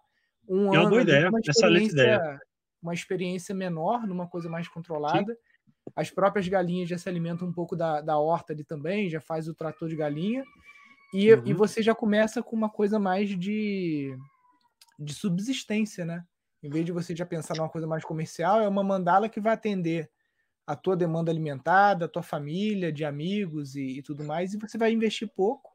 [0.48, 0.80] um é ano.
[0.80, 2.40] Uma boa ideia, uma excelente ideia.
[2.80, 5.32] Uma experiência menor, numa coisa mais controlada.
[5.32, 5.38] Sim.
[5.96, 9.48] As próprias galinhas já se alimentam um pouco da, da horta ali também, já faz
[9.48, 10.44] o trator de galinha.
[11.12, 11.42] E, uhum.
[11.46, 14.16] e você já começa com uma coisa mais de,
[14.98, 16.24] de subsistência, né?
[16.62, 19.54] Em vez de você já pensar numa coisa mais comercial, é uma mandala que vai
[19.54, 20.10] atender
[20.68, 24.76] a tua demanda alimentar, da tua família, de amigos e, e tudo mais, e você
[24.76, 25.74] vai investir pouco.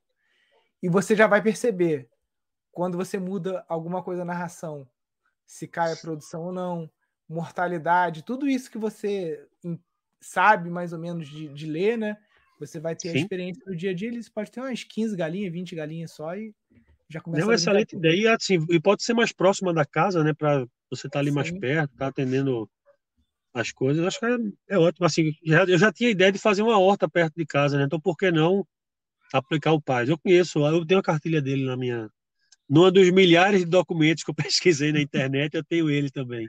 [0.84, 2.08] E você já vai perceber
[2.72, 4.88] quando você muda alguma coisa na ração,
[5.48, 6.92] se cai a produção ou não,
[7.28, 9.44] mortalidade, tudo isso que você
[10.22, 12.16] sabe mais ou menos de, de ler, né?
[12.60, 13.18] Você vai ter Sim.
[13.18, 16.36] a experiência no dia a dia, eles pode ter umas 15 galinhas, 20 galinhas só
[16.36, 16.54] e
[17.10, 18.36] Já começa é uma excelente ideia.
[18.36, 20.36] Assim, e pode ser mais próxima da casa, né?
[20.36, 21.36] Para você estar tá ali Sim.
[21.36, 22.70] mais perto, tá atendendo
[23.54, 24.06] as coisas.
[24.06, 25.06] Acho que é, é ótimo.
[25.06, 27.84] Assim, já, eu já tinha ideia de fazer uma horta perto de casa, né?
[27.86, 28.66] Então, por que não
[29.32, 30.10] aplicar o Paz?
[30.10, 32.10] Eu conheço, eu tenho a cartilha dele na minha.
[32.70, 36.48] Numa dos milhares de documentos que eu pesquisei na internet, eu tenho ele também.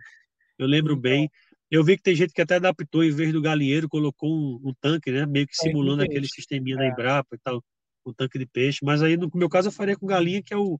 [0.59, 1.31] Eu lembro bem.
[1.71, 4.75] Eu vi que tem gente que até adaptou, em vez do galinheiro, colocou um, um
[4.81, 5.27] tanque, né?
[5.27, 6.79] Meio que simulando é, aquele sisteminha é.
[6.79, 7.63] da Embrapa e tal,
[8.07, 8.81] um tanque de peixe.
[8.83, 10.79] Mas aí, no meu caso, eu faria com galinha, que é o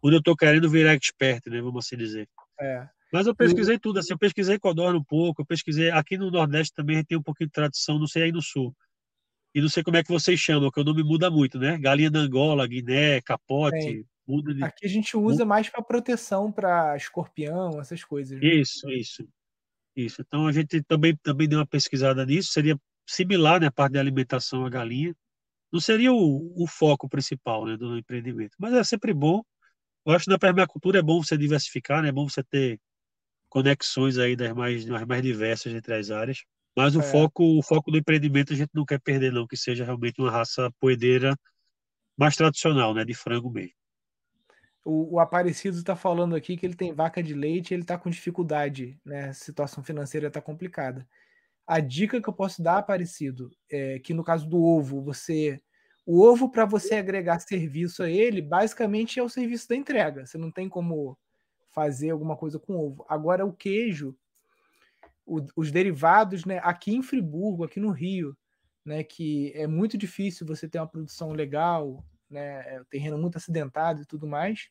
[0.00, 1.60] onde eu estou querendo virar expert, né?
[1.60, 2.28] Vamos assim dizer.
[2.60, 2.88] É.
[3.12, 6.74] Mas eu pesquisei tudo, assim, eu pesquisei codorna um pouco, eu pesquisei, aqui no Nordeste
[6.74, 8.74] também tem um pouquinho de tradição, não sei aí no Sul.
[9.54, 11.78] E não sei como é que vocês chamam, que o nome muda muito, né?
[11.78, 14.62] Galinha da Angola, Guiné, capote, muda de...
[14.62, 18.38] Aqui a gente usa mais para proteção, para escorpião, essas coisas.
[18.38, 18.46] Né?
[18.46, 19.26] Isso, isso.
[19.96, 20.20] Isso.
[20.20, 23.98] Então a gente também, também deu uma pesquisada nisso, seria similar, né, a parte de
[23.98, 25.14] alimentação à galinha.
[25.72, 29.42] Não seria o, o foco principal, né, do empreendimento, mas é sempre bom.
[30.06, 32.78] Eu acho que na permacultura é bom você diversificar, né, é bom você ter
[33.58, 36.44] conexões aí das mais, das mais diversas entre as áreas.
[36.76, 37.02] Mas o, é.
[37.02, 40.30] foco, o foco do empreendimento a gente não quer perder, não, que seja realmente uma
[40.30, 41.36] raça poedeira
[42.16, 43.72] mais tradicional, né, de frango mesmo.
[44.84, 47.98] O, o Aparecido está falando aqui que ele tem vaca de leite e ele está
[47.98, 49.28] com dificuldade, né?
[49.28, 51.06] A situação financeira está complicada.
[51.66, 55.60] A dica que eu posso dar, Aparecido, é que no caso do ovo, você.
[56.06, 60.24] O ovo, para você agregar serviço a ele, basicamente é o serviço da entrega.
[60.24, 61.18] Você não tem como
[61.70, 63.04] fazer alguma coisa com ovo.
[63.08, 64.16] Agora, o queijo,
[65.24, 66.60] o, os derivados, né?
[66.62, 68.36] Aqui em Friburgo, aqui no Rio,
[68.84, 69.04] né?
[69.04, 72.74] Que é muito difícil você ter uma produção legal, né?
[72.74, 74.68] É, o terreno muito acidentado e tudo mais.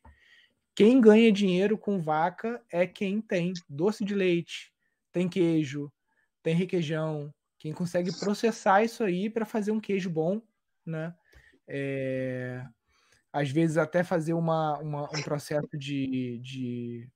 [0.74, 4.72] Quem ganha dinheiro com vaca é quem tem doce de leite,
[5.12, 5.92] tem queijo,
[6.42, 10.40] tem requeijão, quem consegue processar isso aí para fazer um queijo bom,
[10.86, 11.12] né?
[11.66, 12.64] É,
[13.32, 17.08] às vezes até fazer uma, uma um processo de, de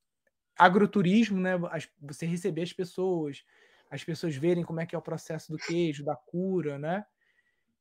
[0.56, 1.52] agroturismo, né?
[2.00, 3.44] Você receber as pessoas,
[3.90, 7.04] as pessoas verem como é que é o processo do queijo, da cura, né?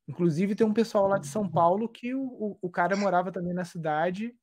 [0.08, 3.54] Inclusive tem um pessoal lá de São Paulo que o, o, o cara morava também
[3.54, 4.36] na cidade,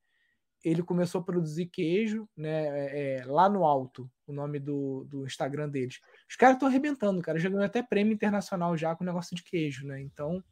[0.64, 2.66] ele começou a produzir queijo, né?
[2.66, 6.00] É, é lá no alto, o nome do, do Instagram deles.
[6.28, 7.38] Os caras estão arrebentando, cara.
[7.38, 10.00] Já ganhou até prêmio internacional já com o negócio de queijo, né?
[10.00, 10.42] Então,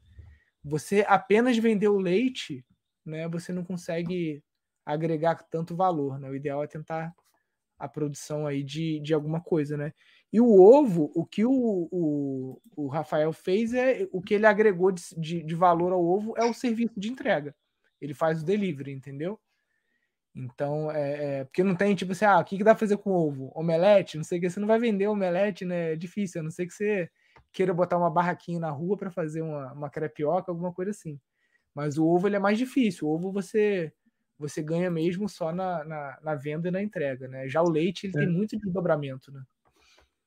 [0.64, 2.64] você apenas vender o leite
[3.06, 4.42] né, você não consegue
[4.84, 6.30] agregar tanto valor, né?
[6.30, 7.14] O ideal é tentar
[7.78, 9.92] a produção aí de, de alguma coisa, né?
[10.32, 14.92] E o ovo, o que o, o, o Rafael fez é o que ele agregou
[14.92, 17.54] de, de, de, valor ao ovo é o serviço de entrega.
[18.00, 19.38] Ele faz o delivery, entendeu?
[20.34, 22.98] Então, é, é porque não tem tipo assim, ah, o que, que dá pra fazer
[22.98, 23.50] com ovo?
[23.54, 24.16] Omelete?
[24.16, 25.92] Não sei o que, você não vai vender omelete, né?
[25.92, 27.10] É difícil, a não ser que você
[27.52, 31.18] queira botar uma barraquinha na rua para fazer uma, uma crepioca, alguma coisa assim.
[31.76, 33.06] Mas o ovo ele é mais difícil.
[33.06, 33.92] O ovo você
[34.38, 37.48] você ganha mesmo só na, na, na venda e na entrega, né?
[37.48, 38.20] Já o leite ele é.
[38.20, 39.42] tem muito desdobramento, né?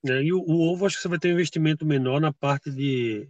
[0.05, 2.71] É, e o, o, ovo acho que você vai ter um investimento menor na parte
[2.71, 3.27] de,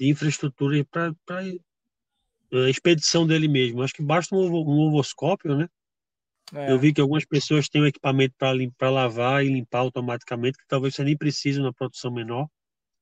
[0.00, 3.82] de infraestrutura para a é, expedição dele mesmo.
[3.82, 5.68] Acho que basta um, ovo, um ovoscópio, né?
[6.54, 6.72] É.
[6.72, 10.94] Eu vi que algumas pessoas têm um equipamento para lavar e limpar automaticamente, que talvez
[10.94, 12.48] você nem precise na produção menor.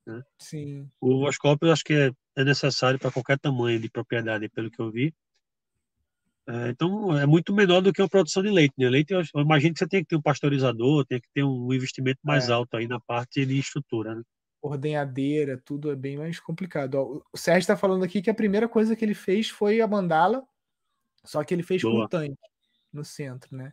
[0.04, 0.22] Né?
[0.38, 0.90] Sim.
[1.00, 4.90] O ovoscópio acho que é é necessário para qualquer tamanho de propriedade, pelo que eu
[4.90, 5.14] vi.
[6.48, 8.74] É, então, é muito menor do que uma produção de leite.
[8.78, 8.88] Né?
[8.88, 11.72] Leite, eu, eu, imagino que você tem que ter um pasteurizador, tem que ter um
[11.72, 12.52] investimento mais é.
[12.52, 14.14] alto aí na parte de estrutura.
[14.14, 14.22] Né?
[14.62, 16.94] Ordenhadeira, tudo é bem mais complicado.
[16.94, 19.88] Ó, o Sérgio está falando aqui que a primeira coisa que ele fez foi a
[19.88, 20.44] mandala,
[21.24, 21.94] só que ele fez Boa.
[21.94, 22.36] com o tanque
[22.92, 23.72] no centro, né?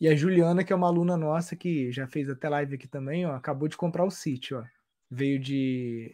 [0.00, 3.24] E a Juliana, que é uma aluna nossa, que já fez até live aqui também,
[3.24, 4.64] ó, acabou de comprar o sítio, ó.
[5.10, 6.12] Veio de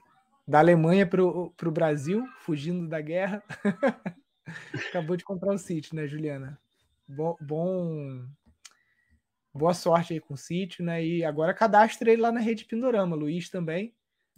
[0.51, 3.40] da Alemanha para o Brasil, fugindo da guerra.
[4.88, 6.61] Acabou de comprar o sítio, né, Juliana?
[7.07, 8.26] Bom, bom,
[9.55, 11.05] boa sorte aí com o sítio, né?
[11.05, 13.94] E agora cadastre ele lá na rede Pindorama, Luiz também.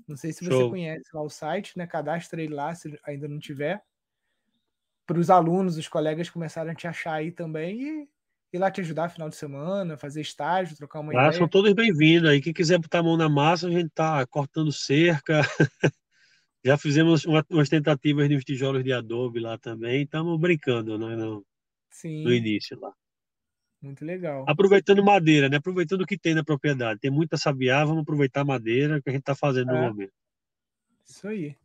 [0.07, 0.69] Não sei se você Show.
[0.69, 1.87] conhece lá o site, né?
[1.87, 3.83] Cadastre ele lá se ainda não tiver.
[5.07, 8.09] Para os alunos, os colegas começarem a te achar aí também e
[8.53, 11.33] ir lá te ajudar final de semana, fazer estágio, trocar uma ah, ideia.
[11.33, 12.43] São todos bem-vindos aí.
[12.43, 15.41] Quem quiser botar a mão na massa, a gente tá cortando cerca.
[16.65, 20.03] Já fizemos uma, umas tentativas de uns tijolos de adobe lá também.
[20.03, 21.17] Estamos brincando, né?
[21.17, 21.45] No,
[21.91, 22.23] Sim.
[22.23, 22.93] no início lá.
[23.81, 24.45] Muito legal.
[24.47, 25.57] Aproveitando madeira, né?
[25.57, 27.01] Aproveitando o que tem na propriedade.
[27.01, 29.75] Tem muita sabiá, vamos aproveitar a madeira que a gente está fazendo é.
[29.75, 30.13] no momento.
[31.05, 31.57] Isso aí.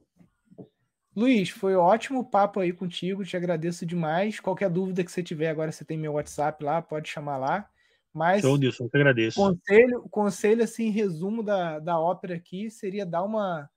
[1.15, 4.39] Luiz, foi ótimo o papo aí contigo, te agradeço demais.
[4.39, 7.69] Qualquer dúvida que você tiver, agora você tem meu WhatsApp lá, pode chamar lá.
[8.13, 9.39] Mas Show, Nilson, eu que agradeço.
[9.39, 13.69] Conselho, conselho assim, resumo da, da ópera aqui seria dar uma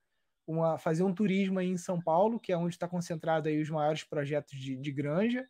[0.50, 3.70] uma, fazer um turismo aí em São Paulo, que é onde está concentrado aí os
[3.70, 5.46] maiores projetos de, de granja,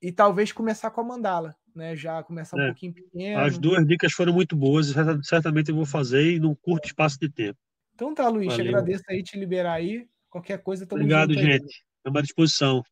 [0.00, 1.96] e talvez começar com a mandala, né?
[1.96, 2.66] Já começar um é.
[2.66, 3.40] pouquinho pequeno.
[3.40, 7.28] As duas dicas foram muito boas certamente eu vou fazer em um curto espaço de
[7.28, 7.58] tempo.
[7.94, 8.68] Então tá, Luiz, Valeu.
[8.68, 10.08] agradeço aí te liberar aí.
[10.30, 11.84] Qualquer coisa, tamo Obrigado, gente.
[11.96, 12.82] Estamos à disposição.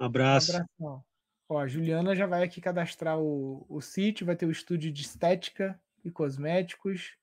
[0.00, 0.52] Um abraço.
[0.52, 1.04] Um abração.
[1.48, 5.02] Ó, a Juliana já vai aqui cadastrar o, o sítio, vai ter o estúdio de
[5.02, 7.16] estética e cosméticos.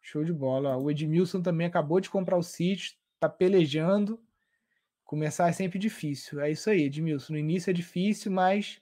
[0.00, 0.76] Show de bola.
[0.76, 4.20] O Edmilson também acabou de comprar o sítio, tá pelejando.
[5.04, 6.40] Começar é sempre difícil.
[6.40, 7.32] É isso aí, Edmilson.
[7.34, 8.80] No início é difícil, mas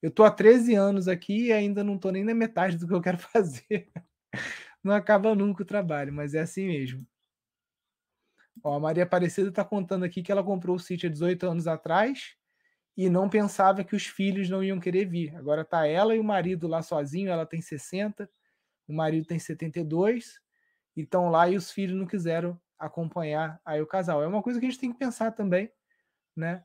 [0.00, 2.94] eu tô há 13 anos aqui e ainda não tô nem na metade do que
[2.94, 3.90] eu quero fazer.
[4.82, 7.06] Não acaba nunca o trabalho, mas é assim mesmo.
[8.62, 11.66] Ó, a Maria Aparecida está contando aqui que ela comprou o sítio há 18 anos
[11.66, 12.36] atrás
[12.96, 15.34] e não pensava que os filhos não iam querer vir.
[15.36, 18.28] Agora tá ela e o marido lá sozinho, ela tem 60,
[18.86, 20.40] o marido tem 72,
[20.96, 24.22] e estão lá e os filhos não quiseram acompanhar aí o casal.
[24.22, 25.70] É uma coisa que a gente tem que pensar também,
[26.36, 26.64] né?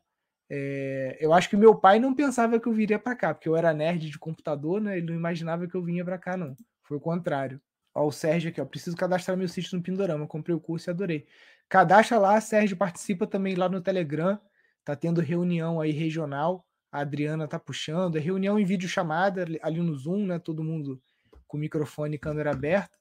[0.49, 3.55] É, eu acho que meu pai não pensava que eu viria para cá, porque eu
[3.55, 4.97] era nerd de computador, né?
[4.97, 6.55] Ele não imaginava que eu vinha para cá, não.
[6.83, 7.61] Foi o contrário.
[7.93, 8.65] Ó, o Sérgio aqui, ó.
[8.65, 10.27] Preciso cadastrar meu sítio no Pindorama.
[10.27, 11.27] Comprei o curso e adorei.
[11.69, 12.77] Cadastra lá, Sérgio.
[12.77, 14.39] Participa também lá no Telegram.
[14.85, 16.65] Tá tendo reunião aí regional.
[16.91, 18.15] A Adriana tá puxando.
[18.15, 20.39] É reunião em vídeo chamada ali no Zoom, né?
[20.39, 21.01] Todo mundo
[21.45, 22.97] com microfone e câmera aberta.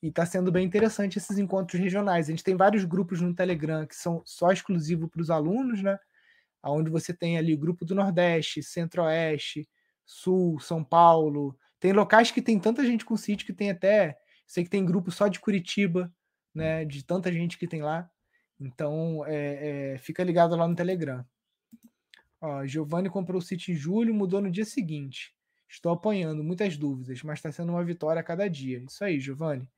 [0.00, 2.28] E está sendo bem interessante esses encontros regionais.
[2.28, 5.98] A gente tem vários grupos no Telegram que são só exclusivos para os alunos, né?
[6.62, 9.68] Onde você tem ali o grupo do Nordeste, Centro-Oeste,
[10.06, 11.56] Sul, São Paulo.
[11.80, 14.16] Tem locais que tem tanta gente com sítio que tem até.
[14.46, 16.12] Sei que tem grupo só de Curitiba,
[16.54, 16.84] né?
[16.84, 18.08] De tanta gente que tem lá.
[18.60, 21.24] Então, é, é, fica ligado lá no Telegram.
[22.40, 25.34] Ó, Giovanni comprou o sítio em julho, mudou no dia seguinte.
[25.68, 28.84] Estou apanhando muitas dúvidas, mas está sendo uma vitória a cada dia.
[28.88, 29.68] Isso aí, Giovanni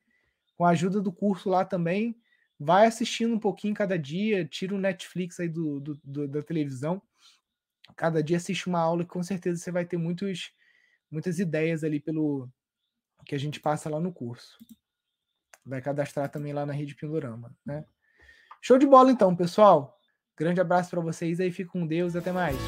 [0.61, 2.15] com a ajuda do curso lá também,
[2.59, 7.01] vai assistindo um pouquinho cada dia, tira o Netflix aí do, do, do, da televisão,
[7.97, 10.53] cada dia assiste uma aula que com certeza você vai ter muitos,
[11.11, 12.47] muitas ideias ali pelo
[13.25, 14.59] que a gente passa lá no curso.
[15.65, 17.83] Vai cadastrar também lá na Rede Pindorama, né?
[18.61, 19.99] Show de bola então, pessoal.
[20.37, 22.59] Grande abraço para vocês aí, fique com Deus, até mais.